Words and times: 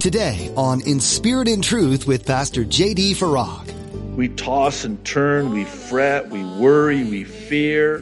Today 0.00 0.52
on 0.56 0.80
In 0.82 1.00
Spirit 1.00 1.48
and 1.48 1.62
Truth 1.62 2.06
with 2.06 2.24
Pastor 2.24 2.64
J.D. 2.64 3.14
Farag. 3.14 3.72
We 4.14 4.28
toss 4.28 4.84
and 4.84 5.04
turn, 5.04 5.50
we 5.50 5.64
fret, 5.64 6.28
we 6.28 6.44
worry, 6.44 7.02
we 7.02 7.24
fear. 7.24 7.96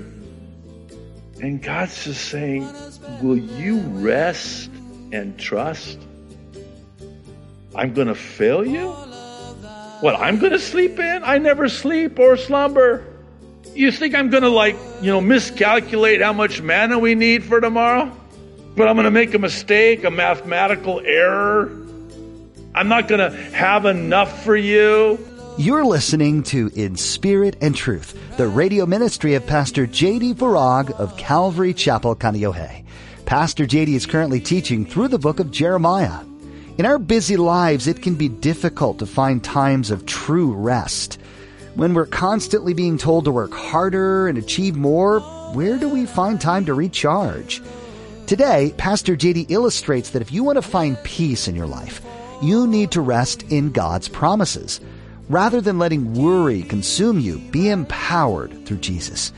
And 1.40 1.62
God's 1.62 2.04
just 2.04 2.26
saying, 2.26 2.68
Will 3.22 3.38
you 3.38 3.78
rest 3.78 4.68
and 5.10 5.38
trust? 5.38 5.98
I'm 7.74 7.94
going 7.94 8.08
to 8.08 8.14
fail 8.14 8.66
you? 8.66 8.90
What, 10.02 10.16
I'm 10.16 10.38
going 10.38 10.52
to 10.52 10.58
sleep 10.58 10.98
in? 10.98 11.24
I 11.24 11.38
never 11.38 11.66
sleep 11.70 12.18
or 12.18 12.36
slumber. 12.36 13.06
You 13.74 13.90
think 13.90 14.14
I'm 14.14 14.28
going 14.28 14.42
to, 14.42 14.50
like, 14.50 14.76
you 15.00 15.10
know, 15.10 15.22
miscalculate 15.22 16.20
how 16.20 16.34
much 16.34 16.60
manna 16.60 16.98
we 16.98 17.14
need 17.14 17.42
for 17.42 17.58
tomorrow? 17.58 18.14
But 18.76 18.86
I'm 18.86 18.96
going 18.96 19.04
to 19.04 19.10
make 19.10 19.32
a 19.32 19.38
mistake, 19.38 20.04
a 20.04 20.10
mathematical 20.10 21.00
error? 21.00 21.84
I'm 22.76 22.88
not 22.88 23.08
going 23.08 23.20
to 23.20 23.34
have 23.54 23.86
enough 23.86 24.44
for 24.44 24.54
you? 24.54 25.18
You're 25.56 25.86
listening 25.86 26.42
to 26.42 26.70
In 26.74 26.94
Spirit 26.96 27.56
and 27.62 27.74
Truth, 27.74 28.36
the 28.36 28.48
radio 28.48 28.84
ministry 28.84 29.32
of 29.32 29.46
Pastor 29.46 29.86
J.D. 29.86 30.34
Farag 30.34 30.90
of 30.90 31.16
Calvary 31.16 31.72
Chapel, 31.72 32.14
Kaneohe. 32.14 32.84
Pastor 33.24 33.64
J.D. 33.64 33.94
is 33.94 34.04
currently 34.04 34.40
teaching 34.40 34.84
through 34.84 35.08
the 35.08 35.18
book 35.18 35.40
of 35.40 35.50
Jeremiah. 35.50 36.22
In 36.76 36.84
our 36.84 36.98
busy 36.98 37.38
lives, 37.38 37.86
it 37.86 38.02
can 38.02 38.14
be 38.14 38.28
difficult 38.28 38.98
to 38.98 39.06
find 39.06 39.42
times 39.42 39.90
of 39.90 40.04
true 40.04 40.52
rest. 40.52 41.18
When 41.76 41.94
we're 41.94 42.04
constantly 42.04 42.74
being 42.74 42.98
told 42.98 43.24
to 43.24 43.30
work 43.30 43.54
harder 43.54 44.28
and 44.28 44.36
achieve 44.36 44.76
more, 44.76 45.20
where 45.54 45.78
do 45.78 45.88
we 45.88 46.04
find 46.04 46.38
time 46.38 46.66
to 46.66 46.74
recharge? 46.74 47.62
Today, 48.26 48.74
Pastor 48.76 49.16
JD 49.16 49.50
illustrates 49.50 50.10
that 50.10 50.20
if 50.20 50.30
you 50.30 50.44
want 50.44 50.56
to 50.56 50.62
find 50.62 51.02
peace 51.04 51.48
in 51.48 51.56
your 51.56 51.66
life, 51.66 52.02
you 52.42 52.66
need 52.66 52.90
to 52.92 53.00
rest 53.00 53.42
in 53.44 53.72
God's 53.72 54.08
promises. 54.08 54.80
Rather 55.28 55.60
than 55.60 55.78
letting 55.78 56.14
worry 56.14 56.62
consume 56.62 57.18
you, 57.18 57.38
be 57.38 57.68
empowered 57.68 58.66
through 58.66 58.78
Jesus. 58.78 59.32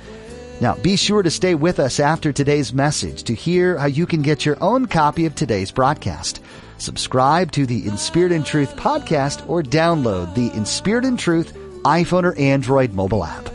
Now, 0.61 0.75
be 0.75 0.97
sure 0.97 1.23
to 1.23 1.31
stay 1.31 1.55
with 1.55 1.79
us 1.79 2.01
after 2.01 2.33
today's 2.33 2.73
message 2.73 3.23
to 3.25 3.35
hear 3.35 3.79
how 3.79 3.87
you 3.87 4.07
can 4.07 4.23
get 4.23 4.45
your 4.45 4.57
own 4.61 4.87
copy 4.87 5.25
of 5.25 5.35
today's 5.35 5.71
broadcast. 5.71 6.43
Subscribe 6.79 7.53
to 7.53 7.65
the 7.65 7.87
In 7.87 7.97
Spirit 7.97 8.33
and 8.33 8.45
Truth 8.45 8.77
podcast 8.77 9.49
or 9.49 9.62
download 9.62 10.35
the 10.35 10.51
In 10.57 10.67
Spirit 10.67 11.05
and 11.05 11.19
Truth 11.19 11.55
iPhone 11.85 12.25
or 12.25 12.37
Android 12.37 12.93
mobile 12.93 13.25
app. 13.25 13.49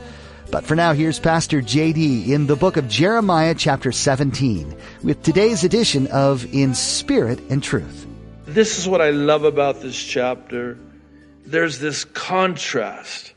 But 0.50 0.66
for 0.66 0.75
now, 0.75 0.94
here's 0.94 1.19
Pastor 1.19 1.61
JD 1.61 2.30
in 2.30 2.47
the 2.47 2.55
book 2.55 2.78
of 2.78 2.88
Jeremiah, 2.88 3.55
chapter 3.55 3.91
17, 3.91 4.75
with 5.03 5.22
today's 5.23 5.63
edition 5.63 6.07
of 6.07 6.45
In 6.53 6.73
Spirit 6.73 7.39
and 7.50 7.61
Truth. 7.61 8.02
This 8.53 8.77
is 8.77 8.87
what 8.87 9.01
I 9.01 9.09
love 9.09 9.45
about 9.45 9.81
this 9.81 9.99
chapter. 9.99 10.77
There's 11.43 11.79
this 11.79 12.05
contrast 12.05 13.33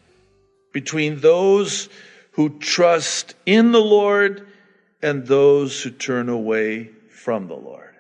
between 0.75 1.21
those 1.21 1.89
who 2.33 2.59
trust 2.59 3.35
in 3.47 3.73
the 3.73 3.81
Lord 3.81 4.47
and 5.01 5.27
those 5.27 5.83
who 5.83 5.89
turn 5.89 6.29
away 6.29 6.91
from 7.09 7.49
the 7.49 7.55
Lord. 7.55 7.95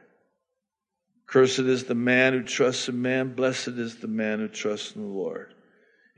Cursed 1.26 1.60
is 1.60 1.84
the 1.84 1.94
man 1.94 2.34
who 2.34 2.42
trusts 2.42 2.90
in 2.90 3.00
man, 3.00 3.34
blessed 3.34 3.68
is 3.68 3.96
the 3.96 4.08
man 4.08 4.40
who 4.40 4.48
trusts 4.48 4.94
in 4.94 5.00
the 5.00 5.08
Lord. 5.08 5.54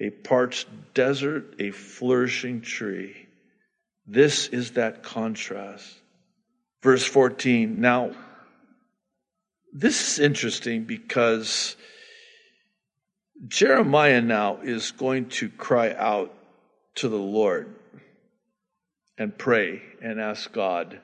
A 0.00 0.10
parched 0.10 0.66
desert, 0.94 1.54
a 1.60 1.70
flourishing 1.70 2.60
tree. 2.60 3.28
This 4.04 4.48
is 4.48 4.72
that 4.72 5.04
contrast. 5.04 5.96
Verse 6.82 7.04
14. 7.04 7.80
Now, 7.80 8.16
this 9.72 10.12
is 10.12 10.18
interesting 10.18 10.84
because 10.84 11.76
Jeremiah 13.46 14.20
now 14.20 14.58
is 14.62 14.90
going 14.92 15.28
to 15.30 15.48
cry 15.48 15.92
out 15.92 16.34
to 16.96 17.08
the 17.08 17.16
Lord 17.16 17.74
and 19.16 19.36
pray 19.36 19.82
and 20.02 20.20
ask 20.20 20.52
God 20.52 21.00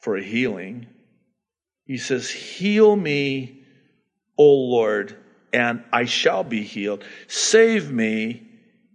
for 0.00 0.16
a 0.16 0.22
healing. 0.22 0.86
He 1.84 1.98
says, 1.98 2.28
Heal 2.30 2.94
me, 2.96 3.62
O 4.36 4.44
Lord, 4.44 5.16
and 5.52 5.84
I 5.92 6.04
shall 6.06 6.44
be 6.44 6.62
healed. 6.62 7.04
Save 7.28 7.90
me, 7.90 8.46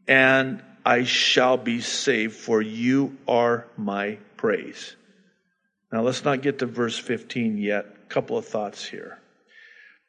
and 0.08 0.62
I 0.86 1.03
shall 1.03 1.58
be 1.58 1.81
saved, 1.81 2.36
for 2.36 2.62
you 2.62 3.18
are 3.28 3.68
my 3.78 4.18
praise. 4.36 4.96
Now 5.92 6.02
let's 6.02 6.24
not 6.25 6.42
get 6.42 6.59
to 6.59 6.66
verse 6.66 6.98
15 6.98 7.58
yet. 7.58 7.86
Couple 8.12 8.38
of 8.38 8.46
thoughts 8.46 8.86
here. 8.86 9.18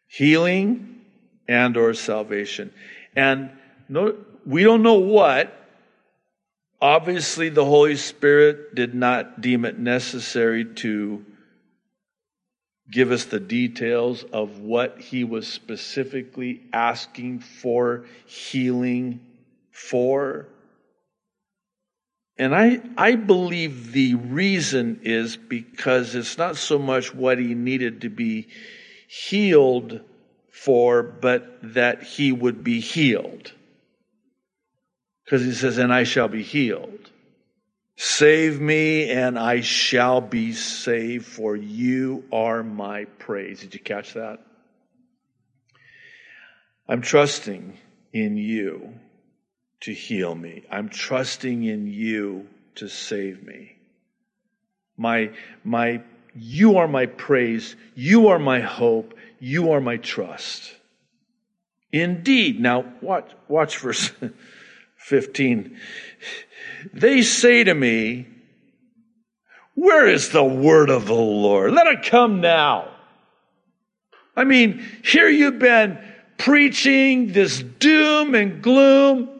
Healing 0.08 1.02
and 1.46 1.76
or 1.76 1.94
salvation. 1.94 2.72
And 3.14 3.50
no, 3.88 4.16
we 4.44 4.64
don't 4.64 4.82
know 4.82 4.98
what. 4.98 5.56
Obviously, 6.80 7.48
the 7.48 7.64
Holy 7.64 7.94
Spirit 7.94 8.74
did 8.74 8.92
not 8.92 9.40
deem 9.40 9.64
it 9.64 9.78
necessary 9.78 10.64
to 10.64 11.24
give 12.90 13.12
us 13.12 13.26
the 13.26 13.38
details 13.38 14.24
of 14.24 14.58
what 14.58 15.00
he 15.00 15.22
was 15.22 15.46
specifically 15.46 16.60
asking 16.72 17.38
for 17.38 18.04
healing 18.26 19.20
for. 19.70 20.48
And 22.42 22.56
I, 22.56 22.80
I 22.96 23.14
believe 23.14 23.92
the 23.92 24.16
reason 24.16 24.98
is 25.04 25.36
because 25.36 26.16
it's 26.16 26.36
not 26.36 26.56
so 26.56 26.76
much 26.76 27.14
what 27.14 27.38
he 27.38 27.54
needed 27.54 28.00
to 28.00 28.08
be 28.08 28.48
healed 29.06 30.00
for, 30.50 31.04
but 31.04 31.60
that 31.74 32.02
he 32.02 32.32
would 32.32 32.64
be 32.64 32.80
healed. 32.80 33.52
Because 35.24 35.44
he 35.44 35.52
says, 35.52 35.78
and 35.78 35.94
I 35.94 36.02
shall 36.02 36.26
be 36.26 36.42
healed. 36.42 37.12
Save 37.94 38.60
me 38.60 39.08
and 39.08 39.38
I 39.38 39.60
shall 39.60 40.20
be 40.20 40.52
saved, 40.52 41.26
for 41.26 41.54
you 41.54 42.24
are 42.32 42.64
my 42.64 43.04
praise. 43.20 43.60
Did 43.60 43.74
you 43.74 43.80
catch 43.80 44.14
that? 44.14 44.40
I'm 46.88 47.02
trusting 47.02 47.78
in 48.12 48.36
you 48.36 48.94
to 49.82 49.92
heal 49.92 50.34
me. 50.34 50.64
I'm 50.70 50.88
trusting 50.88 51.64
in 51.64 51.86
you 51.86 52.48
to 52.76 52.88
save 52.88 53.42
me. 53.44 53.76
My, 54.96 55.30
my, 55.64 56.02
you 56.34 56.78
are 56.78 56.88
my 56.88 57.06
praise. 57.06 57.76
You 57.94 58.28
are 58.28 58.38
my 58.38 58.60
hope. 58.60 59.14
You 59.40 59.72
are 59.72 59.80
my 59.80 59.96
trust. 59.96 60.74
Indeed. 61.92 62.60
Now 62.60 62.84
watch, 63.00 63.30
watch 63.48 63.78
verse 63.78 64.10
15. 64.96 65.76
They 66.92 67.22
say 67.22 67.64
to 67.64 67.74
me, 67.74 68.28
Where 69.74 70.06
is 70.06 70.30
the 70.30 70.44
word 70.44 70.90
of 70.90 71.06
the 71.06 71.14
Lord? 71.14 71.72
Let 71.72 71.86
it 71.88 72.04
come 72.04 72.40
now. 72.40 72.88
I 74.34 74.44
mean, 74.44 74.84
here 75.04 75.28
you've 75.28 75.58
been 75.58 75.98
preaching 76.38 77.32
this 77.32 77.60
doom 77.60 78.34
and 78.34 78.62
gloom, 78.62 79.31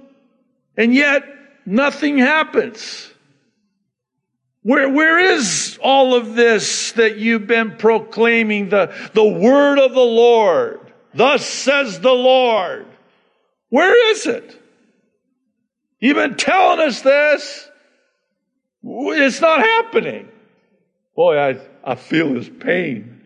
and 0.77 0.94
yet 0.94 1.25
nothing 1.66 2.19
happens. 2.19 3.10
Where, 4.62 4.88
where 4.88 5.19
is 5.19 5.78
all 5.83 6.15
of 6.15 6.34
this 6.34 6.93
that 6.93 7.19
you've 7.19 7.47
been 7.47 7.77
proclaiming? 7.77 8.69
The, 8.69 8.94
the 9.12 9.25
word 9.25 9.78
of 9.78 9.93
the 9.93 10.00
Lord. 10.00 10.81
Thus 11.15 11.44
says 11.44 12.00
the 12.00 12.12
Lord. 12.12 12.87
Where 13.71 14.12
is 14.12 14.27
it? 14.27 14.61
You've 15.99 16.16
been 16.16 16.37
telling 16.37 16.81
us 16.87 17.00
this. 17.03 17.69
It's 18.84 19.41
not 19.41 19.61
happening. 19.61 20.29
Boy, 21.14 21.38
I, 21.38 21.61
I 21.85 21.94
feel 21.96 22.35
his 22.35 22.49
pain. 22.49 23.20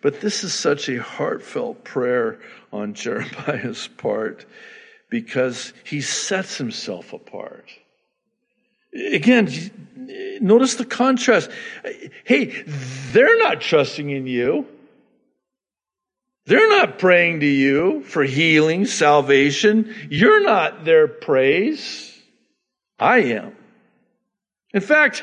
But 0.00 0.20
this 0.20 0.42
is 0.42 0.52
such 0.52 0.88
a 0.88 1.00
heartfelt 1.00 1.84
prayer 1.84 2.40
on 2.72 2.94
Jeremiah's 2.94 3.88
part 3.98 4.46
because 5.10 5.72
he 5.84 6.00
sets 6.00 6.56
himself 6.56 7.12
apart. 7.12 7.70
Again, 8.94 10.38
notice 10.40 10.74
the 10.74 10.84
contrast. 10.84 11.50
Hey, 12.24 12.46
they're 13.12 13.38
not 13.38 13.60
trusting 13.60 14.10
in 14.10 14.26
you. 14.26 14.66
They're 16.46 16.68
not 16.68 16.98
praying 16.98 17.40
to 17.40 17.46
you 17.46 18.02
for 18.02 18.24
healing, 18.24 18.86
salvation. 18.86 19.94
You're 20.10 20.42
not 20.42 20.84
their 20.84 21.06
praise. 21.08 22.20
I 22.98 23.18
am. 23.18 23.56
In 24.74 24.80
fact, 24.80 25.22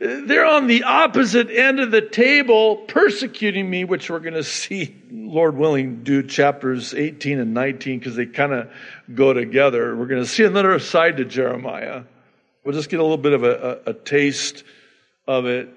they're 0.00 0.44
on 0.44 0.66
the 0.66 0.82
opposite 0.82 1.50
end 1.50 1.78
of 1.78 1.92
the 1.92 2.00
table 2.00 2.76
persecuting 2.76 3.70
me, 3.70 3.84
which 3.84 4.10
we're 4.10 4.18
going 4.18 4.34
to 4.34 4.42
see, 4.42 4.96
Lord 5.10 5.56
willing, 5.56 6.02
do 6.02 6.24
chapters 6.24 6.94
18 6.94 7.38
and 7.38 7.54
19 7.54 8.00
because 8.00 8.16
they 8.16 8.26
kind 8.26 8.52
of 8.52 8.70
go 9.14 9.32
together. 9.32 9.94
We're 9.94 10.06
going 10.06 10.22
to 10.22 10.28
see 10.28 10.42
another 10.42 10.76
side 10.80 11.18
to 11.18 11.24
Jeremiah. 11.24 12.02
We'll 12.64 12.74
just 12.74 12.90
get 12.90 12.98
a 12.98 13.02
little 13.02 13.18
bit 13.18 13.34
of 13.34 13.44
a, 13.44 13.82
a, 13.86 13.90
a 13.90 13.94
taste 13.94 14.64
of 15.28 15.46
it. 15.46 15.68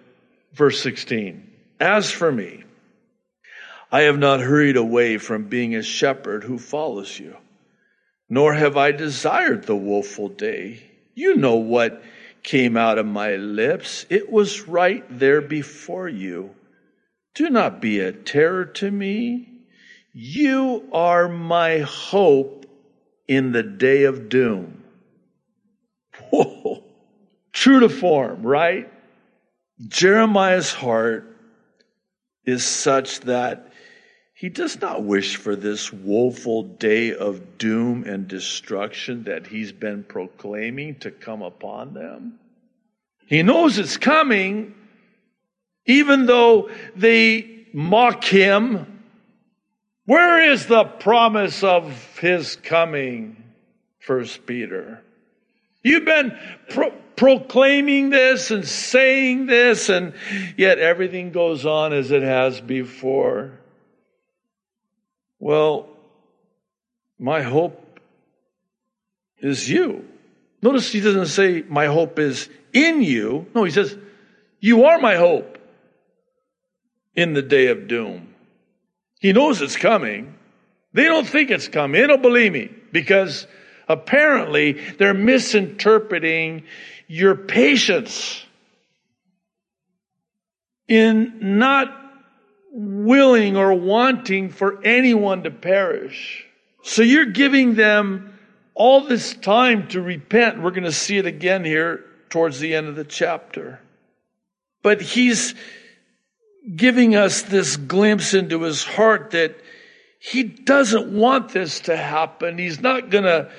Verse 0.53 0.81
16. 0.81 1.47
As 1.79 2.09
for 2.09 2.31
me, 2.31 2.63
I 3.91 4.01
have 4.01 4.17
not 4.17 4.39
hurried 4.39 4.77
away 4.77 5.19
from 5.19 5.43
being 5.43 5.75
a 5.75 5.83
shepherd 5.83 6.43
who 6.43 6.57
follows 6.57 7.19
you, 7.19 7.37
nor 8.29 8.53
have 8.53 8.77
I 8.77 8.91
desired 8.91 9.63
the 9.63 9.75
woeful 9.75 10.29
day. 10.29 10.81
You 11.13 11.35
know 11.35 11.57
what 11.57 12.01
came 12.43 12.77
out 12.77 12.97
of 12.97 13.05
my 13.05 13.35
lips. 13.35 14.05
It 14.09 14.31
was 14.31 14.67
right 14.67 15.05
there 15.09 15.41
before 15.41 16.07
you. 16.07 16.55
Do 17.33 17.49
not 17.49 17.81
be 17.81 17.99
a 17.99 18.11
terror 18.11 18.65
to 18.65 18.91
me. 18.91 19.47
You 20.13 20.89
are 20.91 21.29
my 21.29 21.79
hope 21.79 22.65
in 23.27 23.51
the 23.51 23.63
day 23.63 24.03
of 24.03 24.29
doom. 24.29 24.83
Whoa. 26.31 26.83
True 27.53 27.81
to 27.81 27.89
form, 27.89 28.43
right? 28.43 28.91
Jeremiah's 29.87 30.73
heart 30.73 31.37
is 32.45 32.65
such 32.65 33.21
that 33.21 33.70
he 34.41 34.49
does 34.49 34.81
not 34.81 35.03
wish 35.03 35.35
for 35.35 35.55
this 35.55 35.93
woeful 35.93 36.63
day 36.63 37.13
of 37.13 37.59
doom 37.59 38.05
and 38.05 38.27
destruction 38.27 39.25
that 39.25 39.45
he's 39.45 39.71
been 39.71 40.03
proclaiming 40.03 40.95
to 40.95 41.11
come 41.11 41.43
upon 41.43 41.93
them. 41.93 42.39
He 43.27 43.43
knows 43.43 43.77
it's 43.77 43.97
coming, 43.97 44.73
even 45.85 46.25
though 46.25 46.71
they 46.95 47.67
mock 47.71 48.23
him. 48.23 49.03
Where 50.05 50.51
is 50.51 50.65
the 50.65 50.85
promise 50.85 51.63
of 51.63 52.17
his 52.19 52.55
coming? 52.55 53.43
First 53.99 54.47
Peter. 54.47 55.03
You've 55.83 56.05
been 56.05 56.35
pro- 56.67 56.97
proclaiming 57.15 58.09
this 58.09 58.49
and 58.49 58.67
saying 58.67 59.45
this, 59.45 59.89
and 59.89 60.15
yet 60.57 60.79
everything 60.79 61.31
goes 61.31 61.63
on 61.63 61.93
as 61.93 62.09
it 62.09 62.23
has 62.23 62.59
before. 62.59 63.60
Well, 65.41 65.89
my 67.17 67.41
hope 67.41 67.99
is 69.39 69.67
you. 69.67 70.07
Notice 70.61 70.91
he 70.91 71.01
doesn't 71.01 71.25
say, 71.25 71.63
My 71.67 71.87
hope 71.87 72.19
is 72.19 72.47
in 72.73 73.01
you. 73.01 73.47
No, 73.55 73.63
he 73.63 73.71
says, 73.71 73.97
You 74.59 74.85
are 74.85 74.99
my 74.99 75.15
hope 75.15 75.57
in 77.15 77.33
the 77.33 77.41
day 77.41 77.67
of 77.67 77.87
doom. 77.87 78.35
He 79.19 79.33
knows 79.33 79.63
it's 79.63 79.77
coming. 79.77 80.35
They 80.93 81.05
don't 81.05 81.27
think 81.27 81.49
it's 81.49 81.67
coming. 81.67 81.99
They 81.99 82.07
don't 82.07 82.21
believe 82.21 82.53
me 82.53 82.69
because 82.91 83.47
apparently 83.87 84.73
they're 84.99 85.15
misinterpreting 85.15 86.65
your 87.07 87.35
patience 87.35 88.45
in 90.87 91.57
not 91.57 92.00
willing 92.71 93.57
or 93.57 93.73
wanting 93.73 94.49
for 94.49 94.83
anyone 94.83 95.43
to 95.43 95.51
perish. 95.51 96.45
So 96.83 97.01
you're 97.01 97.25
giving 97.25 97.75
them 97.75 98.33
all 98.73 99.01
this 99.01 99.35
time 99.35 99.87
to 99.89 100.01
repent. 100.01 100.61
We're 100.61 100.71
going 100.71 100.83
to 100.83 100.91
see 100.91 101.17
it 101.17 101.25
again 101.25 101.65
here 101.65 102.05
towards 102.29 102.59
the 102.59 102.73
end 102.73 102.87
of 102.87 102.95
the 102.95 103.03
chapter. 103.03 103.79
But 104.81 105.01
he's 105.01 105.53
giving 106.75 107.15
us 107.15 107.43
this 107.43 107.75
glimpse 107.75 108.33
into 108.33 108.61
his 108.61 108.83
heart 108.83 109.31
that 109.31 109.57
he 110.19 110.43
doesn't 110.43 111.11
want 111.11 111.49
this 111.49 111.81
to 111.81 111.97
happen. 111.97 112.57
He's 112.57 112.79
not 112.79 113.09
going 113.09 113.25
to 113.25 113.51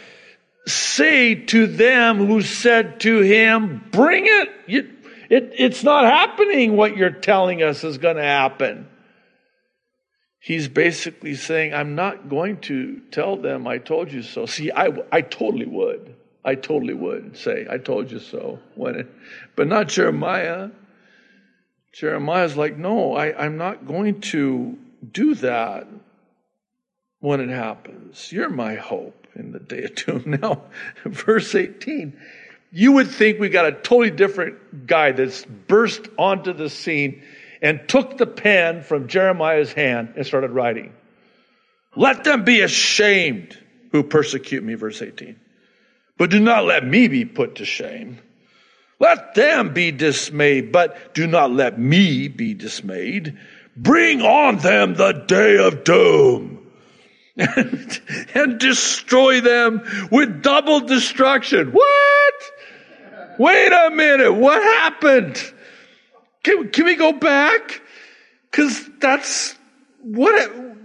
say 0.66 1.34
to 1.34 1.66
them 1.66 2.26
who 2.26 2.40
said 2.40 3.00
to 3.00 3.20
him, 3.20 3.84
Bring 3.90 4.24
it. 4.26 4.48
it. 4.68 4.86
It's 5.28 5.82
not 5.82 6.04
happening 6.04 6.76
what 6.76 6.96
you're 6.96 7.10
telling 7.10 7.62
us 7.62 7.84
is 7.84 7.98
going 7.98 8.16
to 8.16 8.22
happen 8.22 8.88
he's 10.42 10.66
basically 10.66 11.36
saying, 11.36 11.72
I'm 11.72 11.94
not 11.94 12.28
going 12.28 12.58
to 12.62 13.00
tell 13.12 13.36
them 13.36 13.68
I 13.68 13.78
told 13.78 14.12
you 14.12 14.22
so. 14.22 14.44
See, 14.44 14.72
I, 14.72 14.88
I 15.12 15.20
totally 15.20 15.66
would. 15.66 16.16
I 16.44 16.56
totally 16.56 16.94
would 16.94 17.36
say, 17.36 17.66
I 17.70 17.78
told 17.78 18.10
you 18.10 18.18
so. 18.18 18.58
When 18.74 18.96
it, 18.96 19.08
but 19.54 19.68
not 19.68 19.88
Jeremiah. 19.88 20.70
Jeremiah's 21.92 22.56
like, 22.56 22.76
no, 22.76 23.14
I, 23.14 23.44
I'm 23.44 23.56
not 23.56 23.86
going 23.86 24.20
to 24.32 24.76
do 25.12 25.36
that 25.36 25.86
when 27.20 27.40
it 27.40 27.50
happens. 27.50 28.32
You're 28.32 28.50
my 28.50 28.74
hope 28.74 29.28
in 29.36 29.52
the 29.52 29.60
day 29.60 29.84
of 29.84 29.94
doom. 29.94 30.24
Now, 30.40 30.62
verse 31.04 31.54
18. 31.54 32.18
You 32.72 32.92
would 32.92 33.10
think 33.10 33.38
we 33.38 33.48
got 33.48 33.66
a 33.66 33.72
totally 33.72 34.10
different 34.10 34.86
guy 34.88 35.12
that's 35.12 35.44
burst 35.44 36.08
onto 36.18 36.52
the 36.52 36.70
scene 36.70 37.22
and 37.62 37.88
took 37.88 38.18
the 38.18 38.26
pen 38.26 38.82
from 38.82 39.06
Jeremiah's 39.08 39.72
hand 39.72 40.14
and 40.16 40.26
started 40.26 40.50
writing. 40.50 40.92
Let 41.94 42.24
them 42.24 42.44
be 42.44 42.60
ashamed 42.60 43.56
who 43.92 44.02
persecute 44.02 44.64
me, 44.64 44.74
verse 44.74 45.00
18. 45.00 45.38
But 46.18 46.30
do 46.30 46.40
not 46.40 46.64
let 46.64 46.84
me 46.84 47.08
be 47.08 47.24
put 47.24 47.56
to 47.56 47.64
shame. 47.64 48.18
Let 48.98 49.34
them 49.34 49.72
be 49.72 49.90
dismayed, 49.90 50.72
but 50.72 51.14
do 51.14 51.26
not 51.26 51.50
let 51.50 51.78
me 51.78 52.28
be 52.28 52.54
dismayed. 52.54 53.38
Bring 53.76 54.22
on 54.22 54.58
them 54.58 54.94
the 54.94 55.12
day 55.12 55.58
of 55.58 55.84
doom 55.84 56.66
and, 57.36 58.00
and 58.34 58.58
destroy 58.58 59.40
them 59.40 60.08
with 60.10 60.42
double 60.42 60.80
destruction. 60.80 61.72
What? 61.72 62.34
Wait 63.38 63.72
a 63.72 63.90
minute. 63.90 64.32
What 64.32 64.62
happened? 64.62 65.52
Can, 66.42 66.70
can 66.70 66.84
we 66.84 66.96
go 66.96 67.12
back? 67.12 67.80
Because 68.50 68.88
that's 68.98 69.56
what 70.00 70.34
it, 70.34 70.76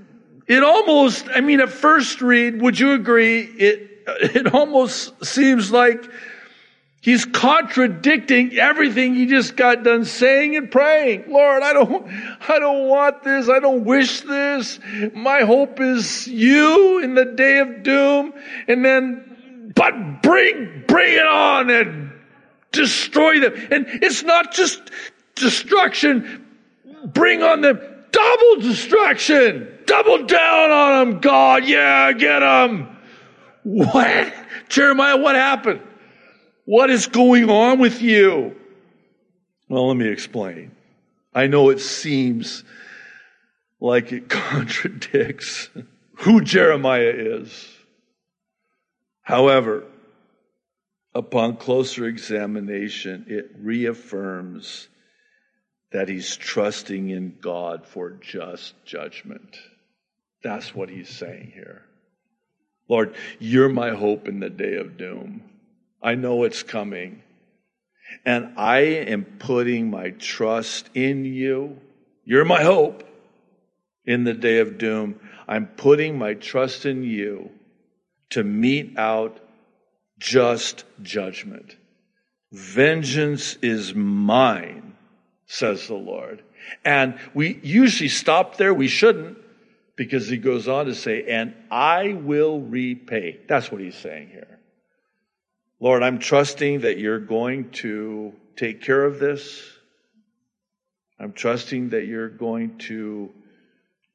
it 0.47 0.63
almost, 0.63 1.27
I 1.33 1.41
mean, 1.41 1.59
at 1.59 1.69
first 1.69 2.21
read, 2.21 2.61
would 2.61 2.79
you 2.79 2.93
agree? 2.93 3.41
It, 3.41 3.91
it 4.07 4.53
almost 4.53 5.25
seems 5.25 5.71
like 5.71 6.09
he's 7.01 7.25
contradicting 7.25 8.57
everything 8.57 9.15
he 9.15 9.25
just 9.25 9.57
got 9.57 9.83
done 9.83 10.05
saying 10.05 10.55
and 10.55 10.71
praying. 10.71 11.25
Lord, 11.27 11.63
I 11.63 11.73
don't, 11.73 12.07
I 12.47 12.59
don't 12.59 12.87
want 12.87 13.23
this. 13.23 13.49
I 13.49 13.59
don't 13.59 13.83
wish 13.83 14.21
this. 14.21 14.79
My 15.13 15.41
hope 15.41 15.81
is 15.81 16.27
you 16.27 16.99
in 17.03 17.15
the 17.15 17.25
day 17.25 17.59
of 17.59 17.83
doom. 17.83 18.33
And 18.67 18.85
then, 18.85 19.73
but 19.75 20.21
bring, 20.21 20.85
bring 20.87 21.13
it 21.13 21.27
on 21.27 21.69
and 21.69 22.11
destroy 22.71 23.39
them. 23.39 23.53
And 23.71 23.87
it's 24.03 24.23
not 24.23 24.53
just 24.53 24.91
destruction, 25.39 26.45
bring 27.13 27.43
on 27.43 27.61
them 27.61 27.79
double 28.11 28.61
destruction. 28.61 29.73
Double 29.85 30.25
down 30.25 30.71
on 30.71 31.09
them, 31.09 31.19
God. 31.19 31.65
Yeah, 31.65 32.11
get 32.13 32.39
them. 32.39 32.97
What? 33.63 34.33
Jeremiah, 34.69 35.17
what 35.17 35.35
happened? 35.35 35.81
What 36.65 36.89
is 36.89 37.07
going 37.07 37.49
on 37.49 37.79
with 37.79 38.01
you? 38.01 38.55
Well, 39.69 39.87
let 39.87 39.97
me 39.97 40.07
explain. 40.07 40.71
I 41.33 41.47
know 41.47 41.69
it 41.69 41.79
seems 41.79 42.63
like 43.79 44.11
it 44.11 44.29
contradicts 44.29 45.69
who 46.15 46.41
Jeremiah 46.41 47.13
is. 47.15 47.67
However, 49.21 49.85
upon 51.13 51.57
closer 51.57 52.05
examination, 52.05 53.25
it 53.27 53.51
reaffirms 53.57 54.87
that 55.91 56.09
he's 56.09 56.35
trusting 56.35 57.09
in 57.09 57.37
God 57.41 57.85
for 57.85 58.11
just 58.11 58.73
judgment. 58.85 59.57
That's 60.43 60.75
what 60.75 60.89
he's 60.89 61.09
saying 61.09 61.51
here. 61.53 61.83
Lord, 62.89 63.15
you're 63.39 63.69
my 63.69 63.91
hope 63.91 64.27
in 64.27 64.39
the 64.39 64.49
day 64.49 64.75
of 64.75 64.97
doom. 64.97 65.43
I 66.01 66.15
know 66.15 66.43
it's 66.43 66.63
coming. 66.63 67.21
And 68.25 68.57
I 68.57 68.79
am 68.79 69.25
putting 69.39 69.89
my 69.89 70.11
trust 70.11 70.89
in 70.93 71.25
you. 71.25 71.79
You're 72.23 72.45
my 72.45 72.63
hope 72.63 73.03
in 74.05 74.23
the 74.23 74.33
day 74.33 74.59
of 74.59 74.77
doom. 74.77 75.19
I'm 75.47 75.67
putting 75.67 76.17
my 76.17 76.33
trust 76.33 76.85
in 76.85 77.03
you 77.03 77.51
to 78.29 78.43
mete 78.43 78.97
out 78.97 79.39
just 80.19 80.83
judgment. 81.01 81.75
Vengeance 82.51 83.57
is 83.61 83.93
mine 83.93 84.86
says 85.47 85.87
the 85.87 85.95
Lord. 85.95 86.43
And 86.85 87.17
we 87.33 87.59
usually 87.63 88.09
stop 88.09 88.57
there. 88.57 88.73
We 88.73 88.87
shouldn't 88.87 89.37
because 89.95 90.27
he 90.27 90.37
goes 90.37 90.67
on 90.67 90.85
to 90.85 90.95
say, 90.95 91.23
and 91.23 91.55
I 91.71 92.13
will 92.13 92.61
repay. 92.61 93.39
That's 93.47 93.71
what 93.71 93.81
he's 93.81 93.95
saying 93.95 94.29
here. 94.29 94.59
Lord, 95.79 96.03
I'm 96.03 96.19
trusting 96.19 96.81
that 96.81 96.97
you're 96.97 97.19
going 97.19 97.69
to 97.71 98.33
take 98.55 98.81
care 98.81 99.03
of 99.03 99.19
this. 99.19 99.63
I'm 101.19 101.33
trusting 101.33 101.89
that 101.89 102.05
you're 102.05 102.29
going 102.29 102.77
to 102.79 103.31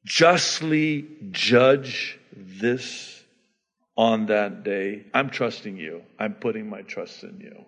justly 0.05 1.07
judge 1.31 2.19
this 2.35 3.21
on 3.95 4.27
that 4.27 4.63
day. 4.63 5.05
I'm 5.13 5.29
trusting 5.29 5.77
you. 5.77 6.03
I'm 6.19 6.33
putting 6.33 6.69
my 6.69 6.81
trust 6.81 7.23
in 7.23 7.39
you. 7.39 7.65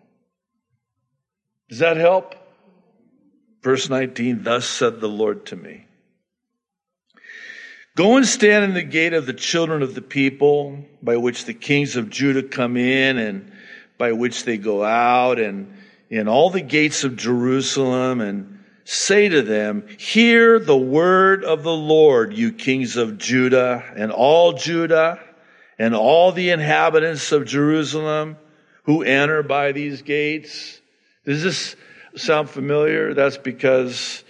Does 1.69 1.79
that 1.79 1.97
help? 1.97 2.35
Verse 3.65 3.89
19, 3.89 4.43
thus 4.43 4.67
said 4.67 5.01
the 5.01 5.09
Lord 5.09 5.47
to 5.47 5.55
me. 5.55 5.87
Go 7.95 8.15
and 8.15 8.23
stand 8.23 8.63
in 8.63 8.75
the 8.75 8.83
gate 8.83 9.13
of 9.13 9.25
the 9.25 9.33
children 9.33 9.81
of 9.81 9.95
the 9.95 10.03
people, 10.03 10.85
by 11.01 11.17
which 11.17 11.45
the 11.45 11.55
kings 11.55 11.95
of 11.95 12.11
Judah 12.11 12.43
come 12.43 12.77
in 12.77 13.17
and 13.17 13.51
by 13.97 14.11
which 14.11 14.43
they 14.43 14.57
go 14.57 14.83
out, 14.83 15.39
and 15.39 15.73
in 16.11 16.27
all 16.27 16.51
the 16.51 16.61
gates 16.61 17.03
of 17.03 17.15
Jerusalem, 17.15 18.21
and 18.21 18.59
say 18.83 19.29
to 19.29 19.41
them, 19.41 19.87
Hear 19.97 20.59
the 20.59 20.77
word 20.77 21.43
of 21.43 21.63
the 21.63 21.75
Lord, 21.75 22.33
you 22.33 22.51
kings 22.51 22.97
of 22.97 23.17
Judah, 23.17 23.83
and 23.95 24.11
all 24.11 24.53
Judah, 24.53 25.19
and 25.79 25.95
all 25.95 26.31
the 26.31 26.51
inhabitants 26.51 27.31
of 27.31 27.47
Jerusalem 27.47 28.37
who 28.83 29.01
enter 29.01 29.41
by 29.41 29.71
these 29.71 30.03
gates. 30.03 30.79
This 31.23 31.75
sound 32.15 32.49
familiar? 32.49 33.13
That's 33.13 33.37
because 33.37 34.23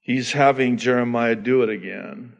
he's 0.00 0.32
having 0.32 0.76
Jeremiah 0.76 1.36
do 1.36 1.62
it 1.62 1.68
again 1.68 2.34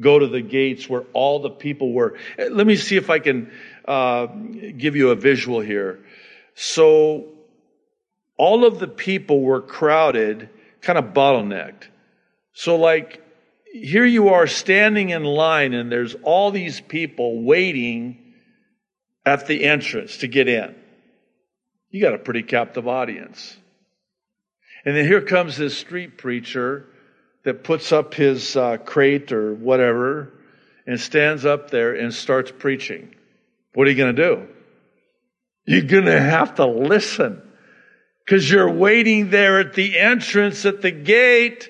go 0.00 0.18
to 0.18 0.26
the 0.26 0.40
gates 0.40 0.88
where 0.88 1.04
all 1.12 1.40
the 1.40 1.50
people 1.50 1.92
were. 1.92 2.16
Let 2.38 2.66
me 2.66 2.76
see 2.76 2.96
if 2.96 3.10
I 3.10 3.18
can 3.18 3.50
uh, 3.86 4.26
give 4.26 4.96
you 4.96 5.10
a 5.10 5.14
visual 5.14 5.60
here. 5.60 6.00
So, 6.54 7.26
all 8.36 8.64
of 8.64 8.78
the 8.78 8.88
people 8.88 9.40
were 9.40 9.60
crowded, 9.60 10.48
kind 10.80 10.98
of 10.98 11.06
bottlenecked. 11.06 11.88
So, 12.52 12.76
like, 12.76 13.22
here 13.72 14.04
you 14.04 14.30
are 14.30 14.46
standing 14.46 15.10
in 15.10 15.24
line, 15.24 15.74
and 15.74 15.90
there's 15.90 16.14
all 16.22 16.50
these 16.50 16.80
people 16.80 17.42
waiting 17.42 18.34
at 19.26 19.46
the 19.46 19.64
entrance 19.64 20.18
to 20.18 20.28
get 20.28 20.48
in. 20.48 20.74
You 21.90 22.02
got 22.02 22.14
a 22.14 22.18
pretty 22.18 22.42
captive 22.42 22.86
audience. 22.86 23.56
And 24.84 24.96
then 24.96 25.06
here 25.06 25.22
comes 25.22 25.56
this 25.56 25.76
street 25.76 26.18
preacher 26.18 26.86
that 27.44 27.64
puts 27.64 27.92
up 27.92 28.14
his 28.14 28.56
uh, 28.56 28.76
crate 28.78 29.32
or 29.32 29.54
whatever 29.54 30.32
and 30.86 31.00
stands 31.00 31.44
up 31.44 31.70
there 31.70 31.94
and 31.94 32.12
starts 32.12 32.52
preaching. 32.56 33.14
What 33.74 33.86
are 33.86 33.90
you 33.90 33.96
going 33.96 34.16
to 34.16 34.22
do? 34.22 34.48
You're 35.66 35.82
going 35.82 36.06
to 36.06 36.20
have 36.20 36.56
to 36.56 36.66
listen 36.66 37.42
because 38.24 38.50
you're 38.50 38.72
waiting 38.72 39.30
there 39.30 39.60
at 39.60 39.74
the 39.74 39.98
entrance 39.98 40.64
at 40.64 40.82
the 40.82 40.90
gate 40.90 41.68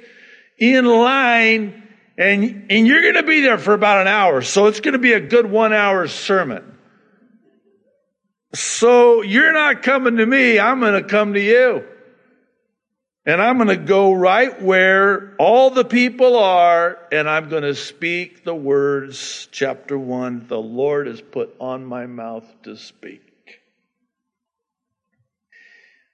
in 0.59 0.85
line 0.85 1.89
and, 2.17 2.67
and 2.71 2.87
you're 2.87 3.03
going 3.03 3.15
to 3.15 3.23
be 3.23 3.41
there 3.41 3.59
for 3.59 3.75
about 3.75 4.01
an 4.01 4.09
hour. 4.09 4.43
So 4.43 4.67
it's 4.67 4.81
going 4.81 4.93
to 4.93 4.99
be 4.99 5.13
a 5.13 5.21
good 5.21 5.47
one 5.47 5.73
hour 5.73 6.09
sermon. 6.09 6.78
So 8.55 9.23
you're 9.23 9.53
not 9.53 9.83
coming 9.83 10.17
to 10.17 10.27
me. 10.27 10.59
I'm 10.59 10.81
going 10.81 11.03
to 11.03 11.09
come 11.09 11.35
to 11.35 11.41
you. 11.41 11.85
And 13.27 13.43
I'm 13.43 13.59
going 13.59 13.69
to 13.69 13.77
go 13.77 14.15
right 14.15 14.63
where 14.63 15.35
all 15.39 15.69
the 15.69 15.85
people 15.85 16.39
are, 16.39 16.99
and 17.13 17.29
I'm 17.29 17.51
going 17.51 17.63
to 17.63 17.75
speak 17.75 18.43
the 18.43 18.55
words, 18.55 19.49
chapter 19.53 19.99
1, 19.99 20.47
the 20.49 20.59
Lord 20.59 21.09
has 21.09 21.21
put 21.21 21.55
on 21.61 21.85
my 21.85 22.07
mouth 22.07 22.47
to 22.63 22.79
speak. 22.79 23.61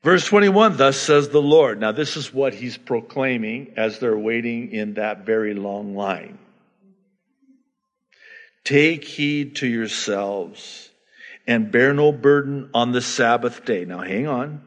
Verse 0.02 0.26
21, 0.26 0.76
thus 0.76 0.96
says 0.98 1.28
the 1.28 1.40
Lord. 1.40 1.78
Now, 1.78 1.92
this 1.92 2.16
is 2.16 2.34
what 2.34 2.52
he's 2.52 2.76
proclaiming 2.76 3.74
as 3.76 4.00
they're 4.00 4.18
waiting 4.18 4.72
in 4.72 4.94
that 4.94 5.24
very 5.24 5.54
long 5.54 5.94
line. 5.94 6.38
Take 8.64 9.04
heed 9.04 9.56
to 9.56 9.68
yourselves 9.68 10.90
and 11.46 11.70
bear 11.70 11.92
no 11.92 12.12
burden 12.12 12.70
on 12.74 12.92
the 12.92 13.00
Sabbath 13.00 13.64
day. 13.64 13.84
Now, 13.84 14.00
hang 14.00 14.26
on 14.26 14.62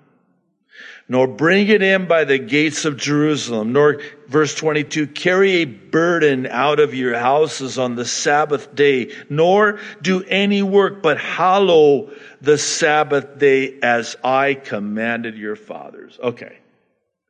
nor 1.10 1.28
bring 1.28 1.68
it 1.68 1.82
in 1.82 2.06
by 2.08 2.26
the 2.26 2.38
gates 2.38 2.86
of 2.86 2.98
Jerusalem, 2.98 3.72
nor, 3.72 4.02
verse 4.28 4.54
22, 4.56 5.08
carry 5.08 5.52
a 5.58 5.66
burden 5.66 6.46
out 6.48 6.80
of 6.80 6.94
your 6.94 7.18
houses 7.18 7.78
on 7.78 7.96
the 7.96 8.06
Sabbath 8.06 8.76
day, 8.76 9.14
nor 9.30 9.80
do 10.02 10.24
any 10.24 10.62
work, 10.62 11.02
but 11.02 11.18
hallow 11.18 12.12
the 12.42 12.58
Sabbath 12.58 13.38
day 13.40 13.80
as 13.82 14.18
I 14.24 14.54
commanded 14.54 15.38
your 15.38 15.56
fathers. 15.56 16.20
Okay. 16.22 16.58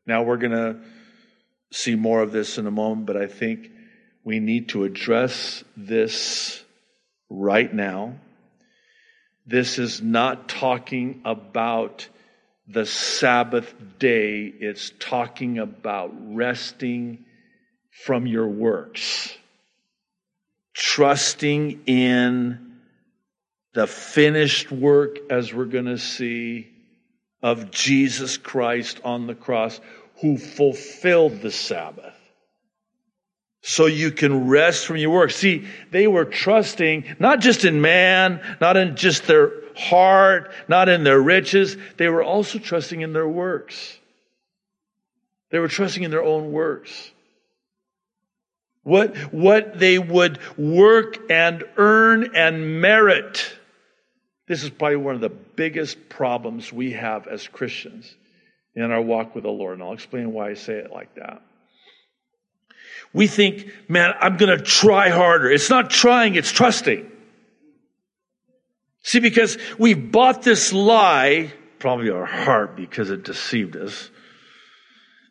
Now 0.08 0.24
we're 0.24 0.38
going 0.38 0.52
to 0.52 0.80
see 1.72 1.96
more 1.96 2.22
of 2.22 2.32
this 2.32 2.58
in 2.58 2.66
a 2.66 2.72
moment, 2.72 3.06
but 3.06 3.18
I 3.18 3.28
think 3.28 3.70
we 4.24 4.40
need 4.40 4.70
to 4.70 4.86
address 4.86 5.64
this 5.76 6.64
right 7.30 7.72
now. 7.72 8.16
This 9.48 9.80
is 9.80 10.02
not 10.02 10.50
talking 10.50 11.22
about 11.24 12.10
the 12.68 12.86
Sabbath 12.86 13.74
day, 13.98 14.44
it's 14.46 14.92
talking 15.00 15.58
about 15.58 16.12
resting 16.36 17.24
from 18.04 18.28
your 18.28 18.50
works, 18.50 19.34
trusting 20.74 21.84
in 21.86 22.80
the 23.74 23.88
finished 23.88 24.70
work, 24.70 25.18
as 25.30 25.54
we're 25.54 25.64
going 25.66 25.86
to 25.86 25.98
see, 25.98 26.70
of 27.42 27.72
Jesus 27.72 28.36
Christ 28.36 29.00
on 29.06 29.28
the 29.28 29.36
cross, 29.36 29.80
who 30.20 30.38
fulfilled 30.38 31.42
the 31.42 31.52
Sabbath. 31.52 32.17
So 33.70 33.86
you 33.86 34.12
can 34.12 34.48
rest 34.48 34.86
from 34.86 34.96
your 34.96 35.10
work. 35.10 35.30
See, 35.30 35.68
they 35.92 36.08
were 36.08 36.24
trusting 36.24 37.18
not 37.20 37.42
just 37.42 37.66
in 37.66 37.82
man, 37.82 38.40
not 38.62 38.78
in 38.78 38.96
just 38.96 39.28
their 39.28 39.52
heart, 39.76 40.54
not 40.70 40.88
in 40.88 41.04
their 41.04 41.20
riches. 41.20 41.76
They 41.98 42.08
were 42.08 42.24
also 42.24 42.60
trusting 42.60 43.02
in 43.02 43.12
their 43.12 43.28
works. 43.28 44.00
They 45.52 45.60
were 45.60 45.68
trusting 45.68 46.02
in 46.02 46.12
their 46.12 46.24
own 46.24 46.54
works. 46.54 47.12
What, 48.84 49.18
what 49.34 49.78
they 49.78 50.00
would 50.00 50.40
work 50.58 51.30
and 51.30 51.66
earn 51.76 52.38
and 52.38 52.80
merit. 52.80 53.54
This 54.48 54.64
is 54.64 54.70
probably 54.70 54.96
one 54.96 55.16
of 55.16 55.22
the 55.22 55.28
biggest 55.28 56.08
problems 56.08 56.72
we 56.72 56.94
have 56.94 57.28
as 57.28 57.46
Christians 57.50 58.16
in 58.76 58.92
our 58.92 59.02
walk 59.02 59.36
with 59.36 59.44
the 59.44 59.50
Lord. 59.50 59.74
And 59.74 59.84
I'll 59.84 59.92
explain 59.92 60.32
why 60.32 60.52
I 60.52 60.54
say 60.54 60.76
it 60.76 60.90
like 60.90 61.16
that. 61.16 61.42
We 63.14 63.28
think, 63.28 63.72
man, 63.88 64.14
I'm 64.20 64.38
going 64.38 64.58
to 64.58 64.64
try 64.64 65.10
harder. 65.10 65.52
It's 65.52 65.70
not 65.70 65.90
trying, 65.90 66.36
it's 66.36 66.52
trusting. 66.52 67.12
See, 69.04 69.20
because 69.20 69.58
we've 69.78 70.12
bought 70.12 70.44
this 70.44 70.74
lie, 70.74 71.54
probably 71.80 72.10
our 72.10 72.26
heart 72.26 72.76
because 72.76 73.10
it 73.10 73.24
deceived 73.24 73.76
us, 73.78 74.10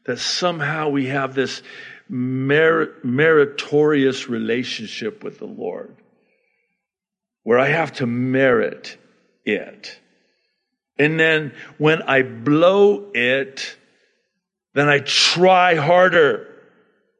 that 0.07 0.19
somehow 0.19 0.89
we 0.89 1.07
have 1.07 1.35
this 1.35 1.63
merit, 2.09 3.05
meritorious 3.05 4.29
relationship 4.29 5.23
with 5.23 5.39
the 5.39 5.47
Lord 5.47 5.97
where 7.43 7.59
I 7.59 7.69
have 7.69 7.93
to 7.95 8.07
merit 8.07 8.99
it. 9.45 10.01
And 10.99 11.21
then 11.21 11.53
when 11.79 12.03
I 12.03 12.23
blow 12.23 13.11
it, 13.15 13.77
then 14.75 14.89
I 14.89 14.99
try 15.01 15.77
harder. 15.77 16.56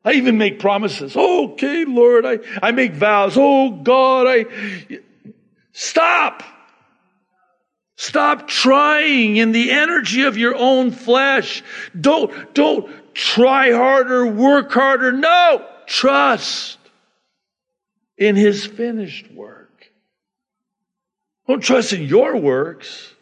I 0.07 0.13
even 0.13 0.39
make 0.39 0.61
promises. 0.61 1.15
Okay, 1.15 1.85
Lord, 1.85 2.25
I, 2.25 2.39
I 2.63 2.71
make 2.71 2.93
vows. 2.93 3.37
Oh 3.37 3.71
God, 3.71 4.27
I, 4.27 4.47
Stop! 5.79 6.43
Stop 7.97 8.49
trying 8.49 9.37
in 9.37 9.53
the 9.53 9.71
energy 9.71 10.23
of 10.23 10.39
your 10.39 10.57
own 10.57 10.91
flesh. 10.91 11.63
Don't, 12.01 12.55
don't 12.55 12.89
try 13.13 13.73
harder, 13.73 14.27
work 14.27 14.73
harder. 14.73 15.13
No! 15.13 15.67
Trust 15.85 16.79
in 18.17 18.37
His 18.37 18.65
finished 18.65 19.31
work. 19.31 19.93
Don't 21.47 21.61
trust 21.61 21.93
in 21.93 22.05
your 22.05 22.39
works. 22.39 23.13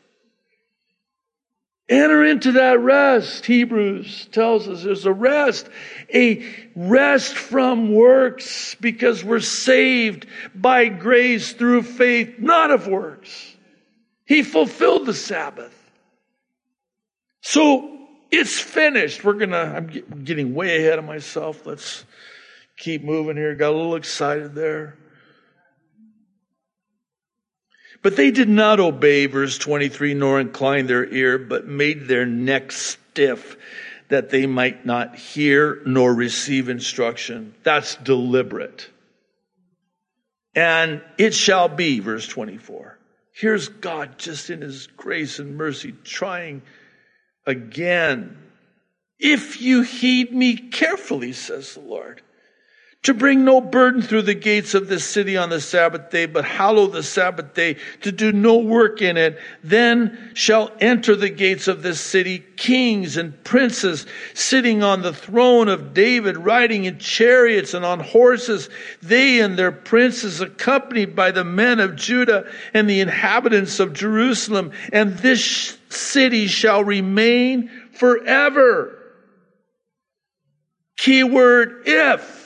Enter 1.88 2.24
into 2.24 2.52
that 2.52 2.78
rest. 2.78 3.44
Hebrews 3.46 4.28
tells 4.30 4.68
us 4.68 4.84
there's 4.84 5.06
a 5.06 5.12
rest, 5.12 5.68
a 6.14 6.44
rest 6.76 7.34
from 7.34 7.92
works 7.92 8.76
because 8.76 9.24
we're 9.24 9.40
saved 9.40 10.26
by 10.54 10.88
grace 10.88 11.52
through 11.52 11.82
faith, 11.82 12.38
not 12.38 12.70
of 12.70 12.86
works. 12.86 13.56
He 14.24 14.42
fulfilled 14.42 15.06
the 15.06 15.14
Sabbath. 15.14 15.74
So 17.40 17.98
it's 18.30 18.58
finished. 18.58 19.24
We're 19.24 19.34
gonna, 19.34 19.74
I'm 19.76 20.24
getting 20.24 20.54
way 20.54 20.78
ahead 20.78 20.98
of 20.98 21.04
myself. 21.04 21.66
Let's 21.66 22.04
keep 22.76 23.02
moving 23.04 23.36
here. 23.36 23.54
Got 23.54 23.72
a 23.72 23.76
little 23.76 23.96
excited 23.96 24.54
there. 24.54 24.96
But 28.02 28.16
they 28.16 28.30
did 28.30 28.50
not 28.50 28.80
obey, 28.80 29.26
verse 29.26 29.56
23, 29.56 30.14
nor 30.14 30.38
incline 30.38 30.86
their 30.86 31.06
ear, 31.06 31.38
but 31.38 31.66
made 31.66 32.06
their 32.06 32.26
neck 32.26 32.70
stiff 32.70 33.56
that 34.14 34.30
they 34.30 34.46
might 34.46 34.86
not 34.86 35.16
hear 35.16 35.82
nor 35.84 36.14
receive 36.14 36.68
instruction. 36.68 37.52
That's 37.64 37.96
deliberate. 37.96 38.88
And 40.54 41.02
it 41.18 41.34
shall 41.34 41.68
be, 41.68 41.98
verse 41.98 42.28
24. 42.28 42.96
Here's 43.32 43.66
God 43.66 44.16
just 44.16 44.50
in 44.50 44.60
his 44.60 44.86
grace 44.86 45.40
and 45.40 45.56
mercy 45.56 45.96
trying 46.04 46.62
again 47.44 48.38
if 49.18 49.60
you 49.60 49.82
heed 49.82 50.32
me 50.32 50.58
carefully, 50.58 51.32
says 51.32 51.74
the 51.74 51.80
Lord 51.80 52.22
to 53.04 53.12
bring 53.12 53.44
no 53.44 53.60
burden 53.60 54.00
through 54.00 54.22
the 54.22 54.34
gates 54.34 54.72
of 54.72 54.88
this 54.88 55.04
city 55.04 55.36
on 55.36 55.50
the 55.50 55.60
Sabbath 55.60 56.10
day, 56.10 56.24
but 56.24 56.44
hallow 56.44 56.86
the 56.86 57.02
Sabbath 57.02 57.52
day, 57.52 57.76
to 58.00 58.10
do 58.10 58.32
no 58.32 58.56
work 58.56 59.02
in 59.02 59.18
it. 59.18 59.38
Then 59.62 60.30
shall 60.32 60.72
enter 60.80 61.14
the 61.14 61.28
gates 61.28 61.68
of 61.68 61.82
this 61.82 62.00
city 62.00 62.42
kings 62.56 63.18
and 63.18 63.44
princes 63.44 64.06
sitting 64.32 64.82
on 64.82 65.02
the 65.02 65.12
throne 65.12 65.68
of 65.68 65.92
David, 65.92 66.38
riding 66.38 66.86
in 66.86 66.98
chariots 66.98 67.74
and 67.74 67.84
on 67.84 68.00
horses, 68.00 68.70
they 69.02 69.40
and 69.40 69.58
their 69.58 69.72
princes 69.72 70.40
accompanied 70.40 71.14
by 71.14 71.30
the 71.30 71.44
men 71.44 71.80
of 71.80 71.96
Judah 71.96 72.50
and 72.72 72.88
the 72.88 73.00
inhabitants 73.00 73.80
of 73.80 73.92
Jerusalem. 73.92 74.72
And 74.94 75.18
this 75.18 75.76
city 75.90 76.46
shall 76.46 76.82
remain 76.82 77.70
forever. 77.92 78.98
Keyword 80.96 81.82
if 81.84 82.43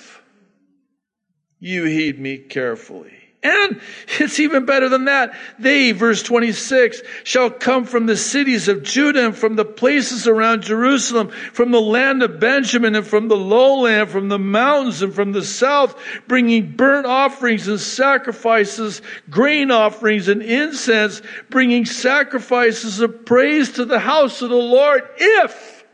you 1.61 1.85
heed 1.85 2.19
me 2.19 2.39
carefully. 2.39 3.13
And 3.41 3.81
it's 4.19 4.41
even 4.41 4.67
better 4.67 4.89
than 4.89 5.05
that. 5.05 5.37
They, 5.61 5.93
verse 5.93 6.25
26, 6.25 7.03
shall 7.23 7.51
come 7.51 7.85
from 7.85 8.07
the 8.07 8.17
cities 8.17 8.67
of 8.67 8.83
Judah 8.83 9.27
and 9.27 9.37
from 9.37 9.55
the 9.55 9.65
places 9.65 10.27
around 10.27 10.63
Jerusalem, 10.63 11.29
from 11.29 11.71
the 11.71 11.81
land 11.81 12.25
of 12.25 12.41
Benjamin 12.41 12.97
and 12.97 13.07
from 13.07 13.29
the 13.29 13.37
lowland, 13.37 14.11
from 14.11 14.29
the 14.29 14.41
mountains 14.41 15.03
and 15.03 15.15
from 15.15 15.31
the 15.31 15.45
south, 15.45 15.97
bringing 16.27 16.73
burnt 16.73 17.07
offerings 17.07 17.69
and 17.69 17.79
sacrifices, 17.79 19.03
grain 19.31 19.71
offerings 19.71 20.27
and 20.27 20.43
incense, 20.43 21.23
bringing 21.49 21.87
sacrifices 21.87 22.99
of 22.99 23.25
praise 23.25 23.73
to 23.73 23.85
the 23.85 24.01
house 24.01 24.43
of 24.43 24.51
the 24.51 24.57
Lord, 24.57 25.09
if, 25.17 25.85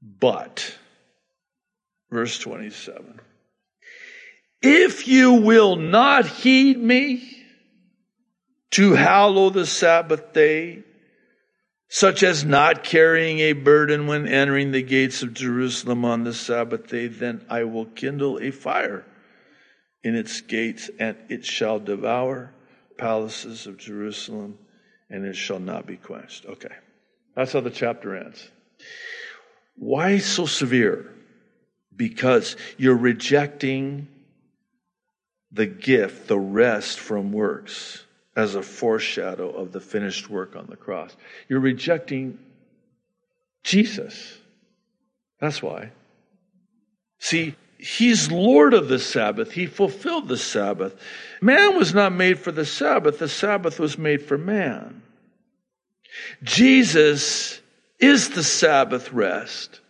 but, 0.00 0.72
verse 2.10 2.38
27 2.38 3.23
if 4.64 5.06
you 5.06 5.34
will 5.34 5.76
not 5.76 6.26
heed 6.26 6.78
me 6.78 7.22
to 8.70 8.94
hallow 8.94 9.50
the 9.50 9.66
Sabbath 9.66 10.32
day, 10.32 10.82
such 11.88 12.22
as 12.22 12.44
not 12.44 12.82
carrying 12.82 13.38
a 13.38 13.52
burden 13.52 14.06
when 14.06 14.26
entering 14.26 14.72
the 14.72 14.82
gates 14.82 15.22
of 15.22 15.34
Jerusalem 15.34 16.04
on 16.04 16.24
the 16.24 16.34
Sabbath 16.34 16.88
day, 16.88 17.06
then 17.06 17.44
I 17.48 17.64
will 17.64 17.86
kindle 17.86 18.38
a 18.42 18.50
fire 18.50 19.04
in 20.02 20.16
its 20.16 20.40
gates, 20.40 20.90
and 20.98 21.16
it 21.28 21.44
shall 21.44 21.78
devour 21.78 22.52
palaces 22.98 23.66
of 23.66 23.78
Jerusalem, 23.78 24.58
and 25.08 25.24
it 25.24 25.36
shall 25.36 25.60
not 25.60 25.86
be 25.86 25.96
quenched. 25.96 26.46
Okay. 26.46 26.74
That's 27.36 27.52
how 27.52 27.60
the 27.60 27.70
chapter 27.70 28.16
ends. 28.16 28.50
Why 29.76 30.18
so 30.18 30.46
severe? 30.46 31.12
Because 31.94 32.56
you're 32.76 32.96
rejecting 32.96 34.08
the 35.54 35.66
gift, 35.66 36.28
the 36.28 36.38
rest 36.38 37.00
from 37.00 37.32
works, 37.32 38.04
as 38.36 38.56
a 38.56 38.62
foreshadow 38.62 39.50
of 39.50 39.72
the 39.72 39.80
finished 39.80 40.28
work 40.28 40.56
on 40.56 40.66
the 40.66 40.76
cross. 40.76 41.16
You're 41.48 41.60
rejecting 41.60 42.38
Jesus. 43.62 44.36
That's 45.40 45.62
why. 45.62 45.92
See, 47.18 47.54
He's 47.84 48.30
Lord 48.30 48.72
of 48.72 48.88
the 48.88 48.98
Sabbath. 48.98 49.52
He 49.52 49.66
fulfilled 49.66 50.26
the 50.26 50.38
Sabbath. 50.38 50.98
Man 51.42 51.76
was 51.76 51.92
not 51.92 52.14
made 52.14 52.38
for 52.38 52.50
the 52.50 52.64
Sabbath, 52.64 53.18
the 53.18 53.28
Sabbath 53.28 53.78
was 53.78 53.98
made 53.98 54.22
for 54.22 54.38
man. 54.38 55.02
Jesus 56.42 57.60
is 57.98 58.30
the 58.30 58.42
Sabbath 58.42 59.12
rest 59.12 59.80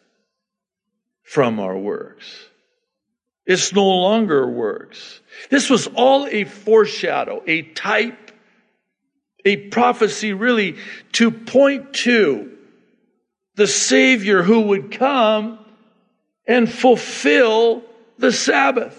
from 1.23 1.61
our 1.61 1.79
works. 1.79 2.47
It's 3.47 3.73
no 3.73 3.85
longer 3.85 4.49
works. 4.49 5.21
This 5.51 5.69
was 5.69 5.87
all 5.87 6.27
a 6.27 6.45
foreshadow, 6.45 7.43
a 7.47 7.63
type, 7.63 8.33
a 9.45 9.57
prophecy 9.69 10.33
really 10.33 10.77
to 11.13 11.31
point 11.31 11.93
to 11.95 12.57
the 13.57 13.67
Savior 13.67 14.43
who 14.43 14.63
would 14.63 14.91
come 14.93 15.59
and 16.47 16.71
fulfill 16.71 17.83
the 18.19 18.33
Sabbath. 18.33 18.99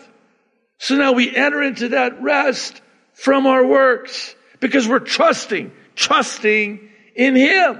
So 0.78 0.96
now 0.96 1.14
we 1.14 1.36
enter 1.36 1.62
into 1.62 1.90
that 1.90 2.22
rest 2.22 2.82
from 3.14 3.48
our 3.48 3.66
works 3.66 4.36
because 4.60 4.88
we're 4.88 5.00
trusting, 5.00 5.72
trusting 5.96 6.90
in 7.16 7.36
Him 7.36 7.80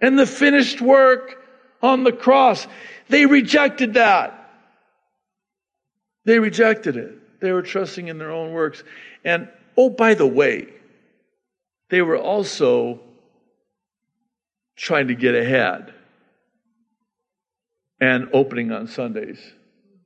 and 0.00 0.18
the 0.18 0.26
finished 0.26 0.80
work 0.80 1.42
on 1.80 2.04
the 2.04 2.12
cross. 2.12 2.66
They 3.08 3.24
rejected 3.24 3.94
that. 3.94 4.41
They 6.24 6.38
rejected 6.38 6.96
it. 6.96 7.40
They 7.40 7.52
were 7.52 7.62
trusting 7.62 8.08
in 8.08 8.18
their 8.18 8.30
own 8.30 8.52
works. 8.52 8.82
And 9.24 9.48
oh, 9.76 9.90
by 9.90 10.14
the 10.14 10.26
way, 10.26 10.68
they 11.90 12.02
were 12.02 12.16
also 12.16 13.00
trying 14.76 15.08
to 15.08 15.14
get 15.14 15.34
ahead 15.34 15.92
and 18.00 18.28
opening 18.32 18.72
on 18.72 18.86
Sundays, 18.86 19.38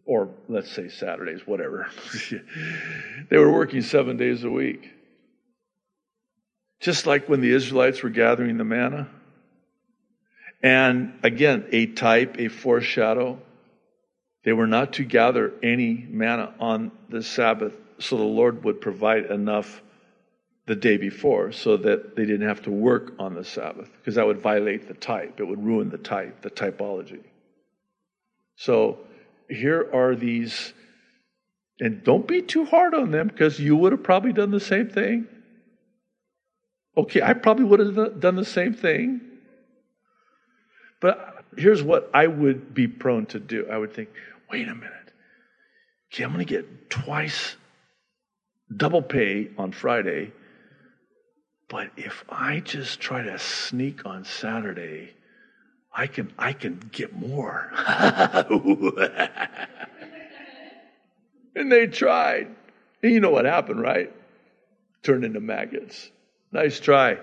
or 0.05 0.31
let's 0.49 0.71
say 0.71 0.89
Saturdays, 0.89 1.47
whatever. 1.47 1.89
they 3.31 3.39
were 3.39 3.53
working 3.53 3.83
seven 3.83 4.17
days 4.17 4.45
a 4.45 4.51
week. 4.51 4.91
Just 6.81 7.07
like 7.07 7.29
when 7.29 7.41
the 7.41 7.53
Israelites 7.53 8.03
were 8.03 8.11
gathering 8.11 8.59
the 8.59 8.65
manna. 8.65 9.09
And 10.63 11.19
again, 11.23 11.67
a 11.71 11.87
type, 11.87 12.37
a 12.39 12.49
foreshadow 12.49 13.41
they 14.47 14.53
were 14.53 14.69
not 14.69 14.93
to 14.93 15.05
gather 15.05 15.53
any 15.61 16.07
manna 16.09 16.55
on 16.61 16.93
the 17.09 17.21
Sabbath 17.21 17.75
so 17.99 18.17
the 18.17 18.23
Lord 18.23 18.63
would 18.63 18.81
provide 18.81 19.27
enough 19.27 19.83
the 20.67 20.77
day 20.77 20.97
before 20.97 21.51
so 21.51 21.77
that 21.77 22.15
they 22.15 22.25
didn't 22.25 22.47
have 22.47 22.63
to 22.63 22.71
work 22.71 23.15
on 23.19 23.35
the 23.35 23.43
Sabbath 23.43 23.91
because 23.99 24.15
that 24.15 24.25
would 24.25 24.39
violate 24.39 24.87
the 24.87 24.95
type. 24.95 25.41
It 25.41 25.45
would 25.45 25.65
ruin 25.65 25.91
the 25.91 25.99
type, 25.99 26.43
the 26.43 26.51
typology. 26.51 27.25
So 28.55 29.01
here 29.51 29.91
are 29.93 30.15
these, 30.15 30.73
and 31.81 32.05
don't 32.05 32.29
be 32.29 32.41
too 32.41 32.67
hard 32.67 32.95
on 32.95 33.11
them 33.11 33.27
because 33.27 33.59
you 33.59 33.75
would 33.75 33.91
have 33.91 34.05
probably 34.05 34.33
done 34.33 34.53
the 34.53 34.61
same 34.61 34.89
thing. 34.89 35.27
Okay, 36.97 37.21
I 37.21 37.33
probably 37.35 37.65
would 37.65 37.81
have 37.81 38.21
done 38.21 38.37
the 38.37 38.45
same 38.45 38.75
thing. 38.75 39.23
But 41.01 41.37
here's 41.57 41.83
what 41.83 42.11
I 42.15 42.27
would 42.27 42.75
be 42.75 42.87
prone 42.87 43.27
to 43.27 43.41
do 43.41 43.67
I 43.71 43.77
would 43.79 43.93
think, 43.93 44.11
wait 44.51 44.69
a 44.69 44.75
minute. 44.75 45.13
Okay, 46.13 46.25
I'm 46.25 46.33
going 46.33 46.45
to 46.45 46.51
get 46.51 46.91
twice 46.91 47.57
double 48.75 49.03
pay 49.03 49.51
on 49.59 49.73
Friday, 49.73 50.33
but 51.69 51.91
if 51.97 52.25
I 52.29 52.61
just 52.61 53.01
try 53.01 53.23
to 53.23 53.39
sneak 53.39 54.07
on 54.07 54.25
Saturday, 54.25 55.15
I 55.93 56.07
can 56.07 56.33
I 56.39 56.53
can 56.53 56.81
get 56.93 57.15
more. 57.15 57.71
and 61.57 61.73
they 61.73 61.87
tried. 61.87 62.55
And 63.03 63.13
you 63.13 63.21
know 63.21 63.31
what 63.31 63.45
happened, 63.47 63.81
right? 63.81 64.13
Turned 65.03 65.25
into 65.25 65.41
maggots. 65.41 66.11
Nice 66.53 66.79
try. 66.81 67.19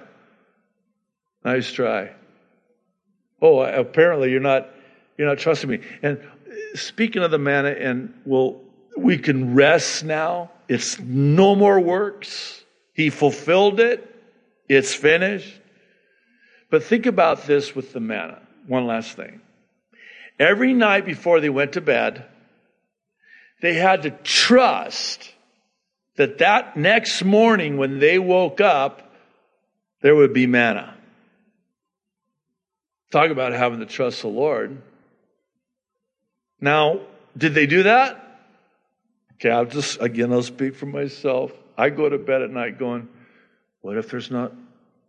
Nice 1.46 1.72
try. 1.72 2.12
Oh, 3.42 3.62
apparently 3.62 4.32
you're 4.32 4.40
not 4.40 4.70
you're 5.18 5.28
not 5.28 5.38
trusting 5.38 5.70
me. 5.70 5.80
And 6.02 6.20
speaking 6.74 7.24
of 7.24 7.32
the 7.32 7.38
manna, 7.38 7.70
and 7.70 8.14
well, 8.26 8.62
we 8.98 9.18
can 9.18 9.56
rest 9.56 10.04
now. 10.04 10.52
It's 10.68 11.00
no 11.00 11.56
more 11.56 11.80
works. 11.80 12.64
He 12.94 13.10
fulfilled 13.10 13.80
it. 13.80 14.10
It's 14.70 14.94
finished. 14.94 15.60
But 16.70 16.84
think 16.84 17.06
about 17.06 17.46
this 17.46 17.76
with 17.76 17.94
the 17.94 18.00
manna. 18.00 18.42
One 18.68 18.88
last 18.88 19.16
thing. 19.16 19.42
Every 20.40 20.74
night 20.74 21.06
before 21.06 21.40
they 21.40 21.50
went 21.50 21.74
to 21.74 21.82
bed, 21.82 22.26
they 23.62 23.76
had 23.76 24.04
to 24.04 24.12
trust 24.12 25.32
that 26.16 26.40
that 26.40 26.78
next 26.78 27.24
morning 27.24 27.78
when 27.78 28.00
they 28.00 28.20
woke 28.20 28.62
up, 28.62 29.14
there 30.02 30.16
would 30.16 30.34
be 30.34 30.48
manna. 30.48 30.96
Talk 33.12 33.30
about 33.30 33.54
having 33.54 33.80
to 33.80 33.86
trust 33.86 34.22
the 34.22 34.28
Lord. 34.28 34.82
Now, 36.64 37.02
did 37.38 37.56
they 37.56 37.66
do 37.66 37.84
that? 37.84 38.40
Okay, 39.34 39.50
I'll 39.50 39.66
just, 39.66 40.02
again, 40.02 40.32
I'll 40.32 40.42
speak 40.42 40.76
for 40.76 40.86
myself. 40.86 41.52
I 41.78 41.90
go 41.90 42.08
to 42.08 42.18
bed 42.18 42.42
at 42.42 42.52
night 42.52 42.80
going, 42.80 43.10
what 43.82 43.98
if 43.98 44.10
there's 44.10 44.32
not 44.32 44.54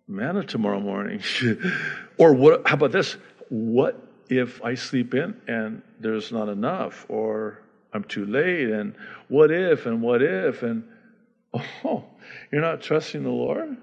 manna 0.08 0.42
tomorrow 0.42 0.80
morning? 0.80 1.22
or 2.18 2.32
what, 2.32 2.66
how 2.66 2.74
about 2.74 2.90
this? 2.90 3.16
What 3.50 4.04
if 4.28 4.64
I 4.64 4.74
sleep 4.74 5.14
in 5.14 5.40
and 5.46 5.82
there's 6.00 6.32
not 6.32 6.48
enough? 6.48 7.06
Or 7.08 7.60
I'm 7.92 8.02
too 8.02 8.26
late? 8.26 8.70
And 8.70 8.96
what 9.28 9.52
if? 9.52 9.86
And 9.86 10.02
what 10.02 10.22
if? 10.22 10.64
And, 10.64 10.82
oh, 11.84 12.02
you're 12.50 12.62
not 12.62 12.80
trusting 12.80 13.22
the 13.22 13.30
Lord? 13.30 13.76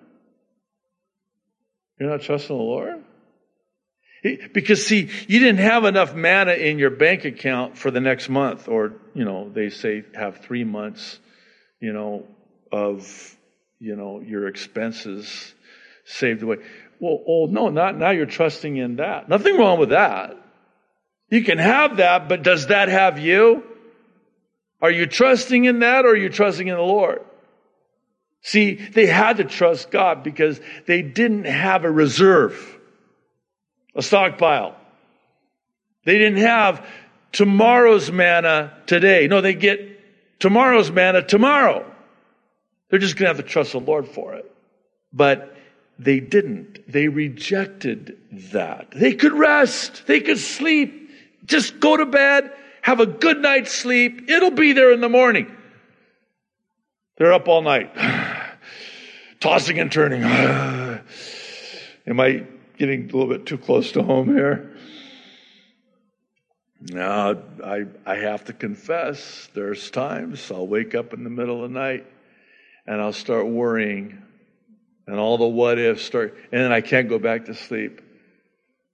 You're 1.97 2.09
not 2.09 2.19
trusting 2.19 2.53
the 2.53 2.61
Lord? 2.61 3.01
Because 4.21 4.85
see, 4.85 5.09
you 5.27 5.39
didn't 5.39 5.59
have 5.59 5.83
enough 5.83 6.13
manna 6.13 6.53
in 6.53 6.77
your 6.77 6.91
bank 6.91 7.25
account 7.25 7.77
for 7.77 7.89
the 7.89 7.99
next 7.99 8.29
month, 8.29 8.67
or, 8.67 8.93
you 9.15 9.25
know, 9.25 9.49
they 9.49 9.69
say 9.69 10.03
have 10.13 10.37
three 10.37 10.63
months, 10.63 11.19
you 11.79 11.91
know, 11.91 12.27
of, 12.71 13.35
you 13.79 13.95
know, 13.95 14.19
your 14.19 14.47
expenses 14.47 15.53
saved 16.05 16.43
away. 16.43 16.57
Well, 16.99 17.19
oh 17.27 17.45
no, 17.47 17.69
not 17.69 17.97
now 17.97 18.11
you're 18.11 18.27
trusting 18.27 18.77
in 18.77 18.97
that. 18.97 19.27
Nothing 19.27 19.57
wrong 19.57 19.79
with 19.79 19.89
that. 19.89 20.37
You 21.29 21.43
can 21.43 21.57
have 21.57 21.97
that, 21.97 22.29
but 22.29 22.43
does 22.43 22.67
that 22.67 22.89
have 22.89 23.17
you? 23.17 23.63
Are 24.81 24.91
you 24.91 25.07
trusting 25.07 25.65
in 25.65 25.79
that 25.79 26.05
or 26.05 26.09
are 26.09 26.15
you 26.15 26.29
trusting 26.29 26.67
in 26.67 26.75
the 26.75 26.81
Lord? 26.81 27.21
See, 28.41 28.75
they 28.75 29.07
had 29.07 29.37
to 29.37 29.45
trust 29.45 29.89
God 29.89 30.23
because 30.23 30.59
they 30.85 31.01
didn't 31.01 31.45
have 31.45 31.85
a 31.85 31.91
reserve 31.91 32.79
a 33.95 34.01
stockpile. 34.01 34.75
They 36.05 36.17
didn't 36.17 36.39
have 36.39 36.85
tomorrow's 37.31 38.11
manna 38.11 38.73
today. 38.87 39.27
No, 39.27 39.41
they 39.41 39.53
get 39.53 40.39
tomorrow's 40.39 40.91
manna 40.91 41.21
tomorrow. 41.21 41.85
They're 42.89 42.99
just 42.99 43.15
going 43.15 43.31
to 43.31 43.35
have 43.35 43.45
to 43.45 43.49
trust 43.49 43.71
the 43.71 43.79
Lord 43.79 44.07
for 44.07 44.33
it. 44.35 44.51
But 45.13 45.55
they 45.99 46.19
didn't. 46.19 46.91
They 46.91 47.07
rejected 47.07 48.17
that. 48.53 48.91
They 48.91 49.13
could 49.13 49.33
rest. 49.33 50.07
They 50.07 50.19
could 50.19 50.39
sleep. 50.39 51.09
Just 51.45 51.79
go 51.79 51.97
to 51.97 52.05
bed, 52.05 52.51
have 52.81 52.99
a 52.99 53.05
good 53.05 53.39
night's 53.39 53.71
sleep. 53.71 54.29
It'll 54.29 54.51
be 54.51 54.73
there 54.73 54.91
in 54.91 55.01
the 55.01 55.09
morning. 55.09 55.55
They're 57.17 57.33
up 57.33 57.47
all 57.47 57.61
night, 57.61 57.91
tossing 59.39 59.79
and 59.79 59.91
turning. 59.91 60.23
Am 62.07 62.19
I 62.19 62.45
getting 62.81 63.03
a 63.03 63.13
little 63.15 63.27
bit 63.27 63.45
too 63.45 63.59
close 63.59 63.91
to 63.91 64.01
home 64.01 64.27
here. 64.35 64.75
Now, 66.81 67.37
I, 67.63 67.85
I 68.07 68.15
have 68.15 68.45
to 68.45 68.53
confess, 68.53 69.47
there's 69.53 69.91
times 69.91 70.49
I'll 70.49 70.65
wake 70.65 70.95
up 70.95 71.13
in 71.13 71.23
the 71.23 71.29
middle 71.29 71.63
of 71.63 71.71
the 71.71 71.79
night 71.79 72.07
and 72.87 72.99
I'll 72.99 73.13
start 73.13 73.45
worrying 73.45 74.23
and 75.05 75.19
all 75.19 75.37
the 75.37 75.45
what 75.45 75.77
ifs 75.77 76.01
start, 76.01 76.35
and 76.51 76.63
then 76.63 76.71
I 76.71 76.81
can't 76.81 77.07
go 77.07 77.19
back 77.19 77.45
to 77.45 77.53
sleep. 77.53 78.01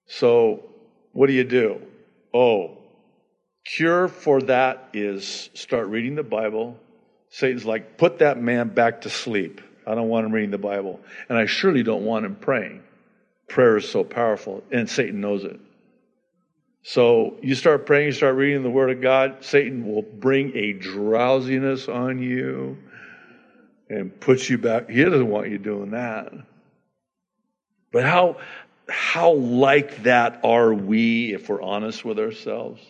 So, 0.07 0.65
what 1.13 1.27
do 1.27 1.33
you 1.33 1.45
do? 1.45 1.81
Oh, 2.33 2.79
cure 3.63 4.09
for 4.09 4.41
that 4.41 4.89
is 4.91 5.49
start 5.53 5.87
reading 5.87 6.15
the 6.15 6.23
Bible. 6.23 6.77
Satan's 7.29 7.63
like, 7.63 7.97
put 7.97 8.19
that 8.19 8.37
man 8.37 8.67
back 8.67 9.01
to 9.01 9.09
sleep. 9.09 9.61
I 9.85 9.95
don't 9.95 10.09
want 10.09 10.25
him 10.25 10.33
reading 10.33 10.51
the 10.51 10.57
Bible. 10.57 10.99
And 11.29 11.37
I 11.37 11.45
surely 11.45 11.83
don't 11.83 12.03
want 12.03 12.25
him 12.25 12.35
praying. 12.35 12.83
Prayer 13.47 13.77
is 13.77 13.89
so 13.89 14.03
powerful, 14.03 14.63
and 14.71 14.89
Satan 14.89 15.21
knows 15.21 15.43
it. 15.43 15.59
So 16.83 17.37
you 17.41 17.55
start 17.55 17.85
praying, 17.85 18.07
you 18.07 18.11
start 18.13 18.35
reading 18.35 18.63
the 18.63 18.69
Word 18.69 18.91
of 18.91 19.01
God, 19.01 19.43
Satan 19.43 19.85
will 19.85 20.03
bring 20.03 20.55
a 20.55 20.73
drowsiness 20.73 21.87
on 21.87 22.19
you 22.19 22.77
and 23.89 24.17
put 24.19 24.49
you 24.49 24.57
back. 24.57 24.89
He 24.89 25.03
doesn't 25.03 25.29
want 25.29 25.49
you 25.49 25.57
doing 25.57 25.91
that. 25.91 26.31
But 27.91 28.03
how, 28.03 28.37
how 28.89 29.33
like 29.33 30.03
that 30.03 30.41
are 30.43 30.73
we 30.73 31.33
if 31.33 31.49
we're 31.49 31.61
honest 31.61 32.05
with 32.05 32.19
ourselves? 32.19 32.81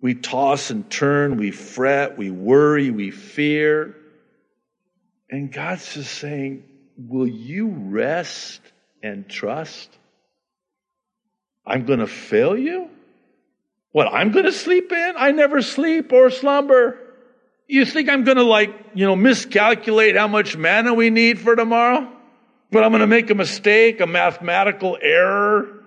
We 0.00 0.14
toss 0.14 0.70
and 0.70 0.90
turn, 0.90 1.38
we 1.38 1.50
fret, 1.50 2.18
we 2.18 2.30
worry, 2.30 2.90
we 2.90 3.10
fear. 3.10 3.96
And 5.30 5.50
God's 5.50 5.94
just 5.94 6.12
saying, 6.18 6.64
Will 6.96 7.26
you 7.26 7.68
rest 7.68 8.60
and 9.04 9.28
trust? 9.28 9.90
I'm 11.66 11.84
going 11.84 12.00
to 12.00 12.06
fail 12.06 12.56
you? 12.56 12.88
What, 13.92 14.08
I'm 14.08 14.32
going 14.32 14.46
to 14.46 14.52
sleep 14.52 14.90
in? 14.90 15.14
I 15.16 15.30
never 15.30 15.62
sleep 15.62 16.12
or 16.12 16.30
slumber. 16.30 16.98
You 17.68 17.84
think 17.84 18.08
I'm 18.08 18.24
going 18.24 18.38
to 18.38 18.42
like, 18.42 18.74
you 18.94 19.06
know, 19.06 19.14
miscalculate 19.14 20.16
how 20.16 20.26
much 20.26 20.56
manna 20.56 20.94
we 20.94 21.10
need 21.10 21.38
for 21.38 21.54
tomorrow? 21.54 22.10
But 22.70 22.82
I'm 22.82 22.90
going 22.90 23.00
to 23.00 23.06
make 23.06 23.30
a 23.30 23.34
mistake, 23.34 24.00
a 24.00 24.06
mathematical 24.06 24.98
error. 25.00 25.84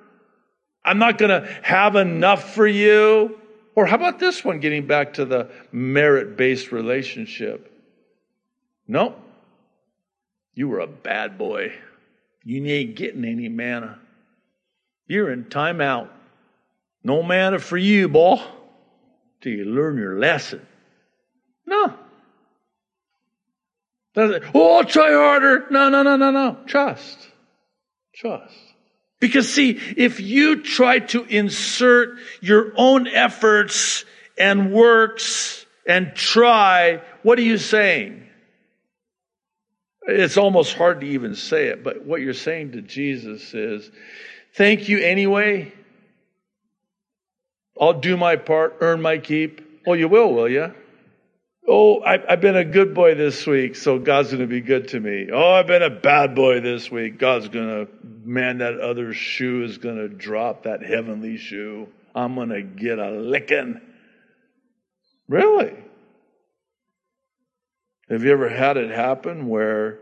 I'm 0.86 1.00
not 1.00 1.18
going 1.18 1.42
to 1.42 1.50
have 1.64 1.96
enough 1.96 2.54
for 2.54 2.66
you. 2.66 3.40
Or 3.76 3.86
how 3.86 3.96
about 3.96 4.20
this 4.20 4.46
one, 4.46 4.60
getting 4.60 4.88
back 4.88 5.14
to 5.16 5.26
the 5.26 5.50
merit 5.72 6.38
based 6.38 6.72
relationship? 6.72 7.74
No, 8.88 9.16
you 10.54 10.70
were 10.70 10.80
a 10.80 10.88
bad 10.88 11.38
boy. 11.38 11.74
You 12.48 12.66
ain't 12.66 12.96
getting 12.96 13.26
any 13.26 13.50
manna. 13.50 14.00
You're 15.06 15.34
in 15.34 15.46
timeout. 15.46 16.08
No 17.04 17.22
manna 17.22 17.60
for 17.60 17.76
you, 17.76 18.08
boy, 18.08 18.42
till 19.42 19.52
you 19.52 19.66
learn 19.66 19.98
your 19.98 20.18
lesson. 20.18 20.66
No. 21.66 21.94
Oh, 24.16 24.78
I'll 24.78 24.86
try 24.86 25.12
harder. 25.12 25.66
No, 25.70 25.90
no, 25.90 26.04
no, 26.04 26.16
no, 26.16 26.32
no. 26.32 26.58
Trust. 26.68 27.18
Trust. 28.16 28.56
Because 29.20 29.54
see, 29.54 29.72
if 29.98 30.22
you 30.22 30.64
try 30.64 31.00
to 31.00 31.26
insert 31.26 32.18
your 32.40 32.72
own 32.78 33.08
efforts 33.08 34.06
and 34.38 34.72
works 34.72 35.66
and 35.86 36.14
try, 36.16 37.02
what 37.24 37.38
are 37.40 37.44
you 37.44 37.58
saying? 37.58 38.27
It's 40.08 40.38
almost 40.38 40.74
hard 40.74 41.02
to 41.02 41.08
even 41.08 41.36
say 41.36 41.68
it, 41.68 41.84
but 41.84 42.06
what 42.06 42.22
you're 42.22 42.34
saying 42.34 42.72
to 42.72 42.82
Jesus 42.82 43.54
is, 43.54 43.92
thank 44.56 44.88
you 44.88 45.00
anyway. 45.00 45.74
I'll 47.80 48.00
do 48.00 48.16
my 48.16 48.38
part, 48.38 48.78
earn 48.80 49.02
my 49.02 49.18
keep. 49.18 49.82
Well, 49.86 49.98
you 49.98 50.08
will, 50.08 50.34
will 50.34 50.50
you? 50.50 50.74
Oh, 51.68 52.02
I, 52.02 52.20
have 52.30 52.40
been 52.40 52.56
a 52.56 52.64
good 52.64 52.94
boy 52.94 53.16
this 53.16 53.46
week, 53.46 53.76
so 53.76 54.00
God's 54.00 54.30
going 54.30 54.40
to 54.40 54.48
be 54.48 54.62
good 54.62 54.88
to 54.90 55.00
me. 55.02 55.28
Oh, 55.34 55.52
I've 55.52 55.68
been 55.68 55.84
a 55.84 55.90
bad 55.90 56.34
boy 56.34 56.62
this 56.62 56.90
week. 56.90 57.20
God's 57.20 57.50
going 57.50 57.68
to, 57.68 57.92
man, 58.24 58.60
that 58.60 58.80
other 58.80 59.14
shoe 59.14 59.64
is 59.66 59.78
going 59.78 59.98
to 59.98 60.08
drop, 60.08 60.64
that 60.64 60.82
heavenly 60.82 61.36
shoe. 61.36 61.90
I'm 62.16 62.36
going 62.36 62.50
to 62.50 62.62
get 62.62 63.00
a 63.00 63.12
licking. 63.12 63.82
Really? 65.28 65.74
Have 68.10 68.24
you 68.24 68.32
ever 68.32 68.50
had 68.50 68.78
it 68.78 68.90
happen 68.90 69.48
where 69.48 70.00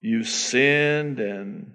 you 0.00 0.22
sinned 0.24 1.20
and 1.20 1.72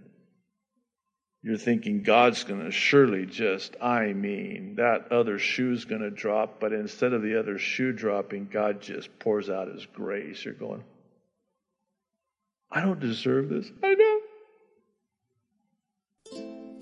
you're 1.42 1.58
thinking 1.58 2.04
God's 2.04 2.44
going 2.46 2.64
to 2.64 2.72
surely 2.72 3.26
just, 3.26 3.76
I 3.82 4.14
mean, 4.14 4.76
that 4.76 5.12
other 5.12 5.40
shoe's 5.40 5.84
going 5.86 6.02
to 6.02 6.10
drop, 6.10 6.60
but 6.62 6.72
instead 6.72 7.12
of 7.14 7.22
the 7.22 7.38
other 7.38 7.58
shoe 7.58 7.92
dropping, 7.92 8.48
God 8.52 8.80
just 8.80 9.20
pours 9.20 9.50
out 9.50 9.68
His 9.68 9.86
grace. 9.88 10.46
You're 10.46 10.54
going, 10.54 10.84
I 12.72 12.82
don't 12.82 13.00
deserve 13.00 13.50
this. 13.50 13.70
I 13.84 13.94
know. 13.96 14.20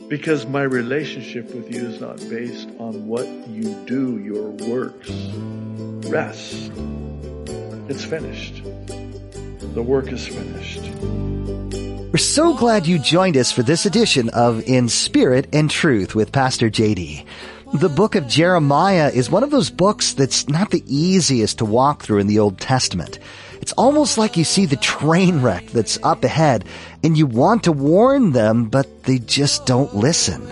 Because 0.07 0.45
my 0.45 0.61
relationship 0.61 1.55
with 1.55 1.73
you 1.73 1.87
is 1.87 1.99
not 1.99 2.17
based 2.29 2.69
on 2.77 3.07
what 3.07 3.25
you 3.47 3.73
do, 3.85 4.19
your 4.19 4.49
works. 4.49 5.09
Rest. 6.11 6.73
It's 7.87 8.03
finished. 8.03 8.61
The 9.73 9.81
work 9.81 10.11
is 10.11 10.27
finished. 10.27 10.81
We're 12.11 12.17
so 12.17 12.53
glad 12.53 12.85
you 12.85 12.99
joined 12.99 13.37
us 13.37 13.53
for 13.53 13.63
this 13.63 13.85
edition 13.85 14.27
of 14.29 14.61
In 14.67 14.89
Spirit 14.89 15.47
and 15.53 15.71
Truth 15.71 16.13
with 16.13 16.33
Pastor 16.33 16.69
JD. 16.69 17.25
The 17.75 17.87
book 17.87 18.15
of 18.15 18.27
Jeremiah 18.27 19.09
is 19.09 19.29
one 19.29 19.43
of 19.43 19.51
those 19.51 19.69
books 19.69 20.11
that's 20.11 20.49
not 20.49 20.71
the 20.71 20.83
easiest 20.85 21.59
to 21.59 21.65
walk 21.65 22.03
through 22.03 22.19
in 22.19 22.27
the 22.27 22.39
Old 22.39 22.59
Testament. 22.59 23.17
It's 23.61 23.71
almost 23.71 24.17
like 24.17 24.35
you 24.35 24.43
see 24.43 24.65
the 24.65 24.75
train 24.75 25.41
wreck 25.41 25.67
that's 25.67 25.97
up 26.03 26.25
ahead 26.25 26.65
and 27.05 27.17
you 27.17 27.25
want 27.25 27.63
to 27.63 27.71
warn 27.71 28.33
them, 28.33 28.65
but 28.65 29.03
they 29.03 29.19
just 29.19 29.65
don't 29.65 29.95
listen. 29.95 30.45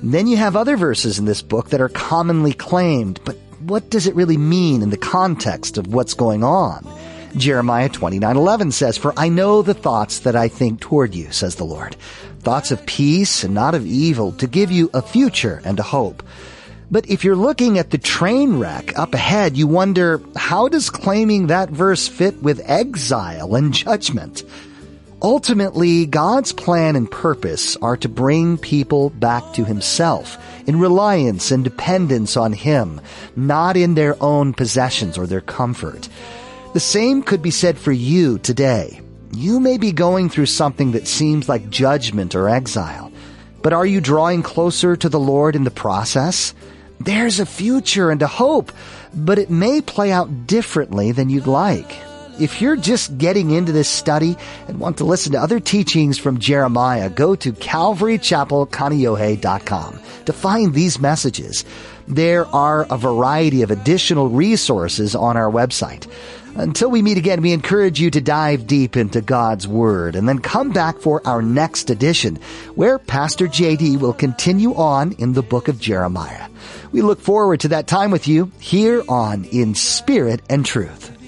Then 0.00 0.28
you 0.28 0.36
have 0.36 0.54
other 0.54 0.76
verses 0.76 1.18
in 1.18 1.24
this 1.24 1.42
book 1.42 1.70
that 1.70 1.80
are 1.80 1.88
commonly 1.88 2.52
claimed, 2.52 3.18
but 3.24 3.36
what 3.66 3.90
does 3.90 4.06
it 4.06 4.14
really 4.14 4.36
mean 4.36 4.82
in 4.82 4.90
the 4.90 4.96
context 4.96 5.78
of 5.78 5.94
what's 5.94 6.14
going 6.14 6.42
on? 6.42 6.86
Jeremiah 7.36 7.88
29:11 7.88 8.72
says, 8.72 8.98
"For 8.98 9.14
I 9.16 9.28
know 9.28 9.62
the 9.62 9.74
thoughts 9.74 10.18
that 10.20 10.36
I 10.36 10.48
think 10.48 10.80
toward 10.80 11.14
you," 11.14 11.28
says 11.30 11.54
the 11.54 11.64
Lord, 11.64 11.96
"thoughts 12.42 12.70
of 12.70 12.84
peace 12.84 13.42
and 13.42 13.54
not 13.54 13.74
of 13.74 13.86
evil, 13.86 14.32
to 14.32 14.46
give 14.46 14.70
you 14.70 14.90
a 14.92 15.00
future 15.00 15.62
and 15.64 15.78
a 15.80 15.84
hope." 15.84 16.22
But 16.90 17.08
if 17.08 17.24
you're 17.24 17.36
looking 17.36 17.78
at 17.78 17.90
the 17.90 17.96
train 17.96 18.58
wreck 18.58 18.92
up 18.98 19.14
ahead, 19.14 19.56
you 19.56 19.66
wonder, 19.66 20.20
how 20.36 20.68
does 20.68 20.90
claiming 20.90 21.46
that 21.46 21.70
verse 21.70 22.06
fit 22.06 22.42
with 22.42 22.60
exile 22.66 23.54
and 23.54 23.72
judgment? 23.72 24.42
Ultimately, 25.22 26.04
God's 26.04 26.52
plan 26.52 26.94
and 26.94 27.10
purpose 27.10 27.78
are 27.80 27.96
to 27.96 28.10
bring 28.10 28.58
people 28.58 29.08
back 29.08 29.54
to 29.54 29.64
Himself 29.64 30.36
in 30.66 30.78
reliance 30.78 31.50
and 31.50 31.64
dependence 31.64 32.36
on 32.36 32.52
Him, 32.52 33.00
not 33.36 33.76
in 33.76 33.94
their 33.94 34.16
own 34.22 34.52
possessions 34.52 35.18
or 35.18 35.26
their 35.26 35.40
comfort. 35.40 36.08
The 36.72 36.80
same 36.80 37.22
could 37.22 37.42
be 37.42 37.50
said 37.50 37.78
for 37.78 37.92
you 37.92 38.38
today. 38.38 39.00
You 39.32 39.60
may 39.60 39.78
be 39.78 39.92
going 39.92 40.28
through 40.28 40.46
something 40.46 40.92
that 40.92 41.08
seems 41.08 41.48
like 41.48 41.70
judgment 41.70 42.34
or 42.34 42.48
exile, 42.48 43.12
but 43.62 43.72
are 43.72 43.86
you 43.86 44.00
drawing 44.00 44.42
closer 44.42 44.96
to 44.96 45.08
the 45.08 45.20
Lord 45.20 45.56
in 45.56 45.64
the 45.64 45.70
process? 45.70 46.54
There's 47.00 47.40
a 47.40 47.46
future 47.46 48.10
and 48.10 48.22
a 48.22 48.26
hope, 48.26 48.72
but 49.14 49.38
it 49.38 49.50
may 49.50 49.80
play 49.80 50.12
out 50.12 50.46
differently 50.46 51.12
than 51.12 51.30
you'd 51.30 51.46
like. 51.46 51.90
If 52.40 52.62
you're 52.62 52.76
just 52.76 53.18
getting 53.18 53.50
into 53.50 53.72
this 53.72 53.88
study 53.88 54.36
and 54.66 54.80
want 54.80 54.96
to 54.98 55.04
listen 55.04 55.32
to 55.32 55.40
other 55.40 55.60
teachings 55.60 56.18
from 56.18 56.38
Jeremiah, 56.38 57.10
go 57.10 57.34
to 57.36 57.52
calvarychapelkaneohe.com 57.52 60.00
to 60.24 60.32
find 60.32 60.72
these 60.72 60.98
messages. 60.98 61.66
There 62.08 62.46
are 62.46 62.86
a 62.90 62.96
variety 62.96 63.62
of 63.62 63.70
additional 63.70 64.28
resources 64.28 65.14
on 65.14 65.36
our 65.36 65.50
website. 65.50 66.10
Until 66.54 66.90
we 66.90 67.00
meet 67.00 67.16
again, 67.16 67.40
we 67.40 67.52
encourage 67.52 68.00
you 68.00 68.10
to 68.10 68.20
dive 68.20 68.66
deep 68.66 68.96
into 68.96 69.22
God's 69.22 69.66
Word 69.66 70.16
and 70.16 70.28
then 70.28 70.38
come 70.38 70.70
back 70.70 70.98
for 70.98 71.26
our 71.26 71.40
next 71.40 71.88
edition, 71.88 72.36
where 72.74 72.98
Pastor 72.98 73.46
JD 73.46 74.00
will 74.00 74.12
continue 74.12 74.74
on 74.74 75.12
in 75.12 75.32
the 75.32 75.42
book 75.42 75.68
of 75.68 75.80
Jeremiah. 75.80 76.48
We 76.92 77.00
look 77.00 77.20
forward 77.20 77.60
to 77.60 77.68
that 77.68 77.86
time 77.86 78.10
with 78.10 78.28
you 78.28 78.52
here 78.58 79.02
on 79.08 79.44
In 79.44 79.74
Spirit 79.74 80.42
and 80.50 80.66
Truth. 80.66 81.21